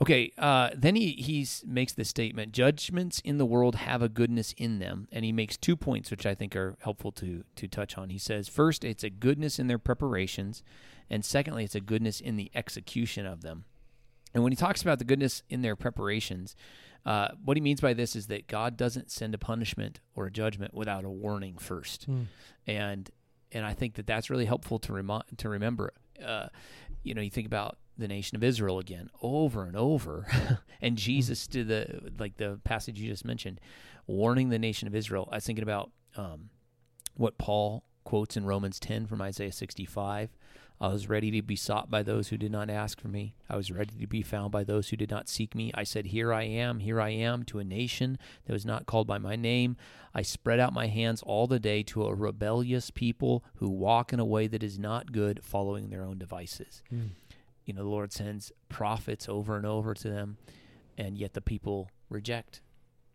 okay. 0.00 0.32
Uh, 0.38 0.70
then 0.74 0.96
he 0.96 1.12
he's 1.12 1.64
makes 1.66 1.92
this 1.92 2.08
statement: 2.08 2.52
judgments 2.52 3.20
in 3.24 3.38
the 3.38 3.46
world 3.46 3.76
have 3.76 4.02
a 4.02 4.08
goodness 4.08 4.54
in 4.56 4.78
them, 4.78 5.08
and 5.12 5.24
he 5.24 5.32
makes 5.32 5.56
two 5.56 5.76
points 5.76 6.10
which 6.10 6.26
I 6.26 6.34
think 6.34 6.54
are 6.56 6.76
helpful 6.80 7.12
to 7.12 7.44
to 7.56 7.68
touch 7.68 7.96
on. 7.98 8.10
He 8.10 8.18
says, 8.18 8.48
first, 8.48 8.84
it's 8.84 9.04
a 9.04 9.10
goodness 9.10 9.58
in 9.58 9.66
their 9.66 9.78
preparations, 9.78 10.62
and 11.10 11.24
secondly, 11.24 11.64
it's 11.64 11.74
a 11.74 11.80
goodness 11.80 12.20
in 12.20 12.36
the 12.36 12.50
execution 12.54 13.26
of 13.26 13.42
them. 13.42 13.64
And 14.34 14.42
when 14.42 14.52
he 14.52 14.56
talks 14.56 14.82
about 14.82 14.98
the 14.98 15.04
goodness 15.04 15.42
in 15.48 15.62
their 15.62 15.76
preparations, 15.76 16.54
uh, 17.06 17.28
what 17.42 17.56
he 17.56 17.60
means 17.62 17.80
by 17.80 17.94
this 17.94 18.14
is 18.14 18.26
that 18.26 18.48
God 18.48 18.76
doesn't 18.76 19.10
send 19.10 19.34
a 19.34 19.38
punishment 19.38 20.00
or 20.14 20.26
a 20.26 20.30
judgment 20.30 20.74
without 20.74 21.04
a 21.04 21.10
warning 21.10 21.56
first 21.56 22.06
Mm. 22.10 22.26
and 22.66 23.10
and 23.52 23.64
I 23.64 23.72
think 23.74 23.94
that 23.94 24.06
that's 24.06 24.28
really 24.28 24.44
helpful 24.44 24.78
to 24.80 24.92
remind 24.92 25.22
to 25.38 25.48
remember. 25.48 25.92
Uh, 26.22 26.48
you 27.02 27.14
know, 27.14 27.22
you 27.22 27.30
think 27.30 27.46
about 27.46 27.78
the 27.98 28.08
nation 28.08 28.36
of 28.36 28.44
Israel 28.44 28.78
again 28.78 29.10
over 29.22 29.64
and 29.64 29.76
over, 29.76 30.26
and 30.80 30.96
Jesus 30.96 31.46
to 31.48 31.64
the 31.64 32.12
like 32.18 32.36
the 32.36 32.60
passage 32.64 32.98
you 32.98 33.10
just 33.10 33.24
mentioned, 33.24 33.60
warning 34.06 34.48
the 34.48 34.58
nation 34.58 34.88
of 34.88 34.94
Israel. 34.94 35.28
I 35.30 35.36
was 35.36 35.46
thinking 35.46 35.62
about 35.62 35.90
um, 36.16 36.50
what 37.14 37.38
Paul 37.38 37.84
quotes 38.04 38.36
in 38.36 38.44
Romans 38.44 38.78
ten 38.78 39.06
from 39.06 39.20
Isaiah 39.20 39.52
sixty 39.52 39.84
five. 39.84 40.30
I 40.80 40.88
was 40.88 41.08
ready 41.08 41.30
to 41.30 41.42
be 41.42 41.56
sought 41.56 41.90
by 41.90 42.02
those 42.02 42.28
who 42.28 42.36
did 42.36 42.52
not 42.52 42.68
ask 42.68 43.00
for 43.00 43.08
me. 43.08 43.34
I 43.48 43.56
was 43.56 43.70
ready 43.70 43.94
to 43.98 44.06
be 44.06 44.20
found 44.20 44.52
by 44.52 44.62
those 44.62 44.90
who 44.90 44.96
did 44.96 45.10
not 45.10 45.28
seek 45.28 45.54
me. 45.54 45.70
I 45.74 45.84
said, 45.84 46.06
Here 46.06 46.34
I 46.34 46.42
am, 46.42 46.80
here 46.80 47.00
I 47.00 47.10
am, 47.10 47.44
to 47.44 47.58
a 47.58 47.64
nation 47.64 48.18
that 48.44 48.52
was 48.52 48.66
not 48.66 48.84
called 48.84 49.06
by 49.06 49.16
my 49.16 49.36
name. 49.36 49.76
I 50.14 50.20
spread 50.20 50.60
out 50.60 50.74
my 50.74 50.88
hands 50.88 51.22
all 51.22 51.46
the 51.46 51.58
day 51.58 51.82
to 51.84 52.04
a 52.04 52.14
rebellious 52.14 52.90
people 52.90 53.42
who 53.56 53.70
walk 53.70 54.12
in 54.12 54.20
a 54.20 54.24
way 54.24 54.46
that 54.48 54.62
is 54.62 54.78
not 54.78 55.12
good, 55.12 55.42
following 55.42 55.88
their 55.88 56.04
own 56.04 56.18
devices. 56.18 56.82
Mm. 56.92 57.10
You 57.66 57.74
know, 57.74 57.82
the 57.82 57.88
Lord 57.88 58.12
sends 58.12 58.52
prophets 58.70 59.28
over 59.28 59.56
and 59.56 59.66
over 59.66 59.92
to 59.92 60.08
them, 60.08 60.38
and 60.96 61.18
yet 61.18 61.34
the 61.34 61.40
people 61.42 61.90
reject 62.08 62.62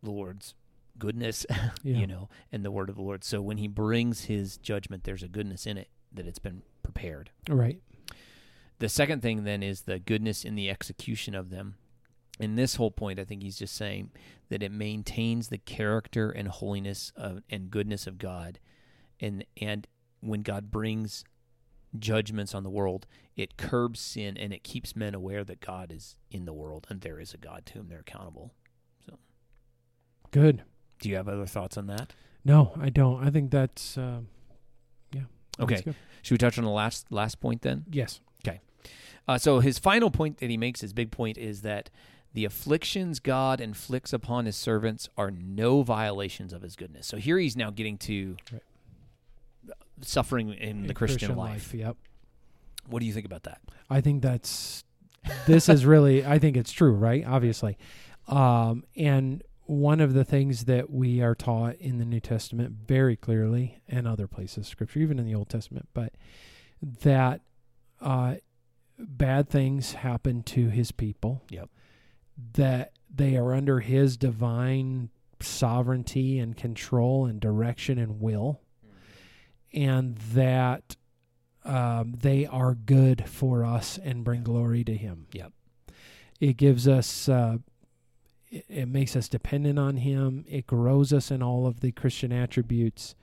the 0.03 0.11
Lord's 0.11 0.53
goodness, 0.99 1.45
Yeah. 1.83 1.97
you 1.97 2.05
know, 2.07 2.29
and 2.51 2.63
the 2.63 2.71
word 2.71 2.89
of 2.89 2.95
the 2.95 3.01
Lord. 3.01 3.23
So 3.23 3.41
when 3.41 3.57
he 3.57 3.67
brings 3.67 4.25
his 4.25 4.57
judgment, 4.57 5.03
there's 5.05 5.23
a 5.23 5.27
goodness 5.29 5.65
in 5.65 5.77
it 5.77 5.87
that 6.13 6.27
it's 6.27 6.39
been 6.39 6.61
prepared. 6.83 7.31
Right. 7.49 7.79
The 8.79 8.89
second 8.89 9.21
thing 9.21 9.43
then 9.43 9.63
is 9.63 9.81
the 9.83 9.99
goodness 9.99 10.43
in 10.43 10.55
the 10.55 10.69
execution 10.69 11.33
of 11.35 11.49
them. 11.49 11.75
In 12.39 12.55
this 12.55 12.75
whole 12.75 12.91
point, 12.91 13.19
I 13.19 13.23
think 13.23 13.43
he's 13.43 13.57
just 13.59 13.75
saying 13.75 14.09
that 14.49 14.63
it 14.63 14.71
maintains 14.71 15.47
the 15.49 15.59
character 15.59 16.29
and 16.31 16.47
holiness 16.47 17.13
of, 17.15 17.43
and 17.49 17.69
goodness 17.69 18.07
of 18.07 18.17
God, 18.17 18.59
and 19.19 19.45
and 19.61 19.85
when 20.21 20.41
God 20.41 20.71
brings 20.71 21.23
judgments 21.97 22.53
on 22.55 22.63
the 22.63 22.69
world, 22.69 23.07
it 23.35 23.57
curbs 23.57 23.99
sin 23.99 24.37
and 24.37 24.53
it 24.53 24.63
keeps 24.63 24.95
men 24.95 25.13
aware 25.13 25.43
that 25.43 25.59
God 25.59 25.91
is 25.91 26.15
in 26.29 26.45
the 26.45 26.53
world 26.53 26.87
and 26.89 27.01
there 27.01 27.19
is 27.19 27.33
a 27.33 27.37
God 27.37 27.65
to 27.67 27.73
whom 27.73 27.87
they're 27.87 27.99
accountable. 27.99 28.53
So, 29.05 29.17
good. 30.31 30.63
Do 30.99 31.09
you 31.09 31.15
have 31.15 31.27
other 31.27 31.45
thoughts 31.45 31.77
on 31.77 31.87
that? 31.87 32.13
No, 32.43 32.73
I 32.79 32.89
don't. 32.89 33.25
I 33.25 33.29
think 33.29 33.51
that's 33.51 33.97
um, 33.97 34.27
yeah. 35.13 35.23
Okay. 35.59 35.81
good. 35.81 35.95
Should 36.21 36.35
we 36.35 36.37
touch 36.37 36.57
on 36.57 36.63
the 36.63 36.69
last 36.71 37.11
last 37.11 37.39
point 37.39 37.61
then? 37.61 37.85
Yes. 37.91 38.19
Okay. 38.45 38.59
Uh, 39.27 39.37
so 39.37 39.59
his 39.59 39.79
final 39.79 40.09
point 40.11 40.37
that 40.37 40.49
he 40.49 40.57
makes, 40.57 40.81
his 40.81 40.93
big 40.93 41.11
point, 41.11 41.37
is 41.37 41.61
that 41.61 41.89
the 42.33 42.45
afflictions 42.45 43.19
God 43.19 43.59
inflicts 43.59 44.13
upon 44.13 44.45
his 44.45 44.55
servants 44.55 45.09
are 45.17 45.31
no 45.31 45.83
violations 45.83 46.53
of 46.53 46.61
his 46.61 46.75
goodness. 46.75 47.05
So 47.07 47.17
here 47.17 47.37
he's 47.37 47.57
now 47.57 47.69
getting 47.69 47.97
to 47.99 48.37
Right. 48.51 48.61
Suffering 50.03 50.53
in 50.53 50.83
the 50.83 50.89
In 50.89 50.93
Christian, 50.95 51.35
life. 51.35 51.73
Yep. 51.73 51.97
What 52.87 52.99
do 52.99 53.05
you 53.05 53.13
think 53.13 53.25
about 53.25 53.43
that? 53.43 53.61
I 53.89 54.01
think 54.01 54.21
that's 54.21 54.83
this 55.45 55.69
is 55.69 55.85
really 55.85 56.25
I 56.25 56.39
think 56.39 56.57
it's 56.57 56.71
true, 56.71 56.93
right? 56.93 57.25
Obviously. 57.25 57.77
Um, 58.27 58.83
and 58.95 59.43
one 59.65 60.01
of 60.01 60.13
the 60.13 60.25
things 60.25 60.65
that 60.65 60.89
we 60.89 61.21
are 61.21 61.35
taught 61.35 61.75
in 61.75 61.97
the 61.97 62.05
New 62.05 62.19
Testament 62.19 62.73
very 62.85 63.15
clearly 63.15 63.81
and 63.87 64.07
other 64.07 64.27
places 64.27 64.57
of 64.57 64.67
scripture, 64.67 64.99
even 64.99 65.19
in 65.19 65.25
the 65.25 65.35
Old 65.35 65.49
Testament, 65.49 65.87
but 65.93 66.13
that 66.81 67.41
uh, 68.01 68.35
bad 68.97 69.49
things 69.49 69.93
happen 69.93 70.43
to 70.43 70.69
his 70.69 70.91
people. 70.91 71.43
Yep. 71.49 71.69
That 72.53 72.93
they 73.13 73.37
are 73.37 73.53
under 73.53 73.79
his 73.79 74.17
divine 74.17 75.09
sovereignty 75.39 76.39
and 76.39 76.55
control 76.55 77.25
and 77.25 77.39
direction 77.39 77.97
and 77.97 78.19
will. 78.19 78.61
And 79.73 80.17
that 80.33 80.95
um, 81.63 82.15
they 82.21 82.45
are 82.45 82.75
good 82.75 83.29
for 83.29 83.63
us 83.63 83.97
and 84.03 84.23
bring 84.23 84.43
glory 84.43 84.83
to 84.83 84.95
Him. 84.95 85.27
Yep. 85.31 85.53
It 86.39 86.57
gives 86.57 86.87
us, 86.87 87.29
uh, 87.29 87.57
it, 88.49 88.65
it 88.67 88.87
makes 88.87 89.15
us 89.15 89.29
dependent 89.29 89.79
on 89.79 89.97
Him. 89.97 90.43
It 90.49 90.67
grows 90.67 91.13
us 91.13 91.31
in 91.31 91.41
all 91.41 91.67
of 91.67 91.79
the 91.79 91.91
Christian 91.91 92.33
attributes, 92.33 93.15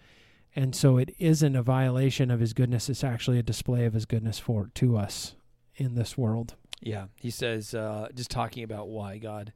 and 0.56 0.74
so 0.74 0.96
it 0.96 1.14
isn't 1.18 1.56
a 1.56 1.62
violation 1.62 2.30
of 2.30 2.40
His 2.40 2.52
goodness. 2.52 2.88
It's 2.88 3.04
actually 3.04 3.38
a 3.38 3.42
display 3.42 3.84
of 3.84 3.92
His 3.92 4.06
goodness 4.06 4.38
for 4.38 4.70
to 4.74 4.96
us 4.96 5.34
in 5.76 5.96
this 5.96 6.16
world. 6.16 6.54
Yeah, 6.80 7.06
he 7.16 7.30
says, 7.30 7.74
uh, 7.74 8.08
just 8.14 8.30
talking 8.30 8.62
about 8.62 8.88
why 8.88 9.18
God 9.18 9.52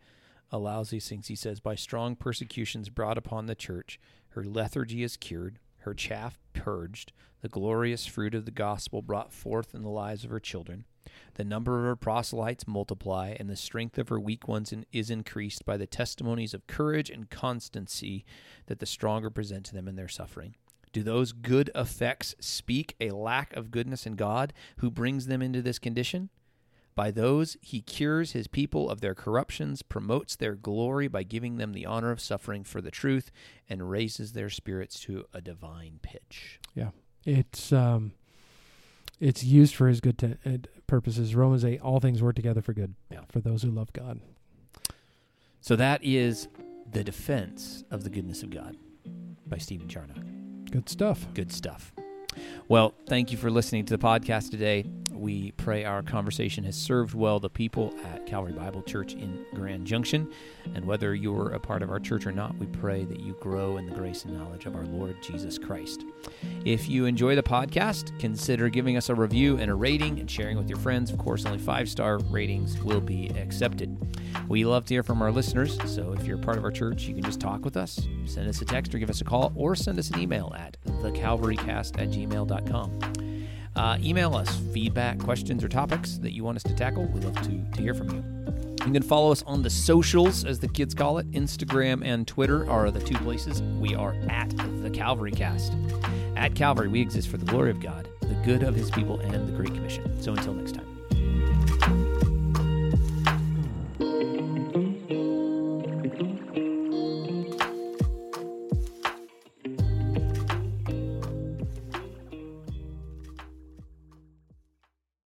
allows 0.51 0.91
these 0.91 1.09
things. 1.09 1.29
He 1.29 1.37
says, 1.37 1.61
by 1.61 1.77
strong 1.77 2.17
persecutions 2.17 2.89
brought 2.89 3.17
upon 3.17 3.47
the 3.47 3.55
church, 3.55 4.01
her 4.31 4.45
lethargy 4.45 5.03
is 5.03 5.17
cured, 5.17 5.59
her 5.83 5.95
chaff 5.95 6.39
purged, 6.53 7.13
the 7.41 7.49
glorious 7.49 8.07
fruit 8.07 8.35
of 8.35 8.45
the 8.45 8.51
gospel 8.51 9.03
brought 9.03 9.33
forth 9.33 9.75
in 9.75 9.83
the 9.83 9.89
lives 9.89 10.25
of 10.25 10.31
her 10.31 10.41
children. 10.41 10.85
The 11.35 11.45
number 11.45 11.79
of 11.79 11.85
her 11.85 11.97
proselytes 11.97 12.67
multiply, 12.67 13.35
and 13.39 13.49
the 13.49 13.57
strength 13.57 13.99
of 13.99 14.09
her 14.09 14.21
weak 14.21 14.47
ones 14.47 14.73
in, 14.73 14.87
is 14.93 15.11
increased 15.11 15.65
by 15.65 15.77
the 15.77 15.87
testimonies 15.87 16.55
of 16.55 16.67
courage 16.67 17.11
and 17.11 17.31
constancy 17.31 18.25
that 18.67 18.79
the 18.79 18.87
stronger 18.87 19.31
present 19.31 19.67
to 19.67 19.75
them 19.75 19.89
in 19.89 19.97
their 19.97 20.09
suffering. 20.09 20.55
Do 20.93 21.03
those 21.03 21.33
good 21.33 21.71
effects 21.75 22.35
speak 22.39 22.95
a 23.01 23.11
lack 23.11 23.57
of 23.57 23.71
goodness 23.71 24.07
in 24.07 24.15
God 24.15 24.53
who 24.79 24.91
brings 24.91 25.27
them 25.27 25.41
into 25.41 25.63
this 25.63 25.79
condition? 25.79 26.29
By 26.95 27.11
those 27.11 27.57
he 27.63 27.81
cures 27.81 28.33
his 28.33 28.47
people 28.47 28.91
of 28.91 29.01
their 29.01 29.15
corruptions, 29.15 29.81
promotes 29.83 30.37
their 30.37 30.55
glory 30.55 31.09
by 31.09 31.23
giving 31.23 31.57
them 31.57 31.73
the 31.73 31.87
honor 31.87 32.11
of 32.11 32.21
suffering 32.21 32.65
for 32.65 32.81
the 32.83 32.91
truth, 32.91 33.31
and 33.69 33.91
raises 33.91 34.33
their 34.33 34.51
spirits 34.51 35.01
to 35.01 35.25
a 35.33 35.41
divine 35.41 36.01
pitch. 36.03 36.61
Yeah. 36.75 36.91
It's 37.25 37.73
um, 37.73 38.13
it's 39.21 39.43
used 39.45 39.75
for 39.75 39.89
His 39.89 40.01
good 40.01 40.19
to, 40.19 40.37
uh, 40.45 40.59
purposes. 40.87 41.35
Romans 41.35 41.65
eight, 41.65 41.81
all 41.81 42.01
things 42.01 42.23
work 42.23 42.35
together 42.35 42.61
for 42.61 42.73
good 42.75 42.95
Yeah. 43.11 43.21
for 43.31 43.41
those 43.41 43.63
who 43.63 43.71
love 43.71 43.93
God. 43.93 44.21
So 45.61 45.77
that 45.77 46.03
is 46.05 46.49
the 46.91 47.05
defense 47.05 47.85
of 47.91 48.03
the 48.05 48.11
goodness 48.11 48.43
of 48.43 48.51
God 48.51 48.77
by 49.47 49.59
Stephen 49.59 49.89
Charnock. 49.89 50.19
Good 50.71 50.89
stuff. 50.89 51.27
Good 51.35 51.53
stuff. 51.53 51.95
Well, 52.69 52.95
thank 53.07 53.31
you 53.31 53.39
for 53.39 53.51
listening 53.51 53.85
to 53.87 53.97
the 53.97 54.03
podcast 54.03 54.51
today. 54.51 54.85
We 55.23 55.53
pray 55.53 55.85
our 55.85 56.03
conversation 56.03 56.65
has 56.65 56.75
served 56.75 57.15
well 57.15 57.39
the 57.39 57.49
people 57.49 57.95
at 58.13 58.27
Calvary 58.27 58.55
Bible 58.55 58.83
Church 58.83 59.15
in 59.15 59.47
Grand 59.55 59.87
Junction. 59.87 60.29
And 60.75 60.85
whether 60.85 61.15
you're 61.15 61.51
a 61.51 61.61
part 61.61 61.85
of 61.85 61.91
our 61.91 62.01
church 62.01 62.27
or 62.27 62.33
not, 62.33 62.59
we 62.59 62.67
pray 62.67 63.05
that 63.05 63.21
you 63.21 63.35
grow 63.35 63.77
in 63.77 63.87
the 63.87 63.95
grace 63.95 64.25
and 64.25 64.37
knowledge 64.37 64.67
of 64.67 64.75
our 64.75 64.85
Lord 64.85 65.15
Jesus 65.23 65.59
Christ. 65.59 66.05
If 66.65 66.89
you 66.89 67.05
enjoy 67.05 67.37
the 67.37 67.43
podcast, 67.45 68.19
consider 68.19 68.69
giving 68.69 68.97
us 68.97 69.11
a 69.11 69.15
review 69.15 69.59
and 69.59 69.71
a 69.71 69.77
rating 69.77 70.19
and 70.19 70.29
sharing 70.29 70.59
with 70.59 70.69
your 70.69 70.79
friends. 70.81 71.13
Of 71.13 71.19
course, 71.19 71.47
only 71.47 71.61
five 71.61 71.89
star 71.89 72.19
ratings 72.19 72.83
will 72.83 73.01
be 73.01 73.29
accepted. 73.29 73.97
We 74.49 74.65
love 74.65 74.87
to 74.87 74.95
hear 74.95 75.05
from 75.05 75.23
our 75.23 75.31
listeners, 75.31 75.79
so 75.85 76.17
if 76.19 76.27
you're 76.27 76.41
a 76.41 76.43
part 76.43 76.59
of 76.59 76.65
our 76.65 76.73
church, 76.73 77.05
you 77.05 77.15
can 77.15 77.23
just 77.23 77.39
talk 77.39 77.65
with 77.65 77.77
us, 77.77 78.09
send 78.27 78.49
us 78.49 78.61
a 78.61 78.65
text 78.65 78.93
or 78.93 78.99
give 78.99 79.09
us 79.09 79.21
a 79.21 79.25
call, 79.25 79.53
or 79.55 79.77
send 79.77 80.01
us 80.01 80.11
an 80.11 80.19
email 80.19 80.53
at 80.59 80.77
thecalvarycast 80.85 82.03
at 82.03 82.11
gmail.com. 82.11 83.22
Uh, 83.75 83.99
email 84.03 84.35
us 84.35 84.55
feedback, 84.73 85.19
questions, 85.19 85.65
or 85.65 85.69
topics 85.69 86.19
that 86.19 86.33
you 86.33 86.45
want 86.45 86.57
us 86.57 86.63
to 86.63 86.75
tackle. 86.75 87.07
We'd 87.07 87.25
love 87.25 87.41
to, 87.43 87.77
to 87.77 87.83
hear 87.83 87.95
from 87.95 88.11
you. 88.11 88.25
You 88.87 88.93
can 88.93 89.03
follow 89.03 89.31
us 89.31 89.43
on 89.45 89.63
the 89.63 89.71
socials, 89.71 90.45
as 90.45 90.59
the 90.59 90.69
kids 90.69 90.95
call 90.95 91.19
it. 91.19 91.31
Instagram 91.31 92.05
and 92.05 92.27
Twitter 92.27 92.69
are 92.69 92.91
the 92.91 93.01
two 93.01 93.17
places. 93.19 93.63
We 93.79 93.95
are 93.95 94.15
at 94.29 94.51
the 94.83 94.91
Calvary 94.91 95.33
Cast. 95.33 95.73
At 96.37 96.55
Calvary, 96.55 96.89
we 96.89 97.01
exist 97.01 97.29
for 97.29 97.37
the 97.37 97.47
glory 97.47 97.71
of 97.71 97.81
God, 97.81 98.09
the 98.21 98.35
good 98.45 98.63
of 98.63 98.75
his 98.75 98.91
people, 98.91 99.21
and 99.21 99.49
the 99.49 99.53
Great 99.53 99.73
Commission. 99.73 100.21
So 100.21 100.33
until 100.33 100.55
next 100.55 100.73
time. 100.73 100.92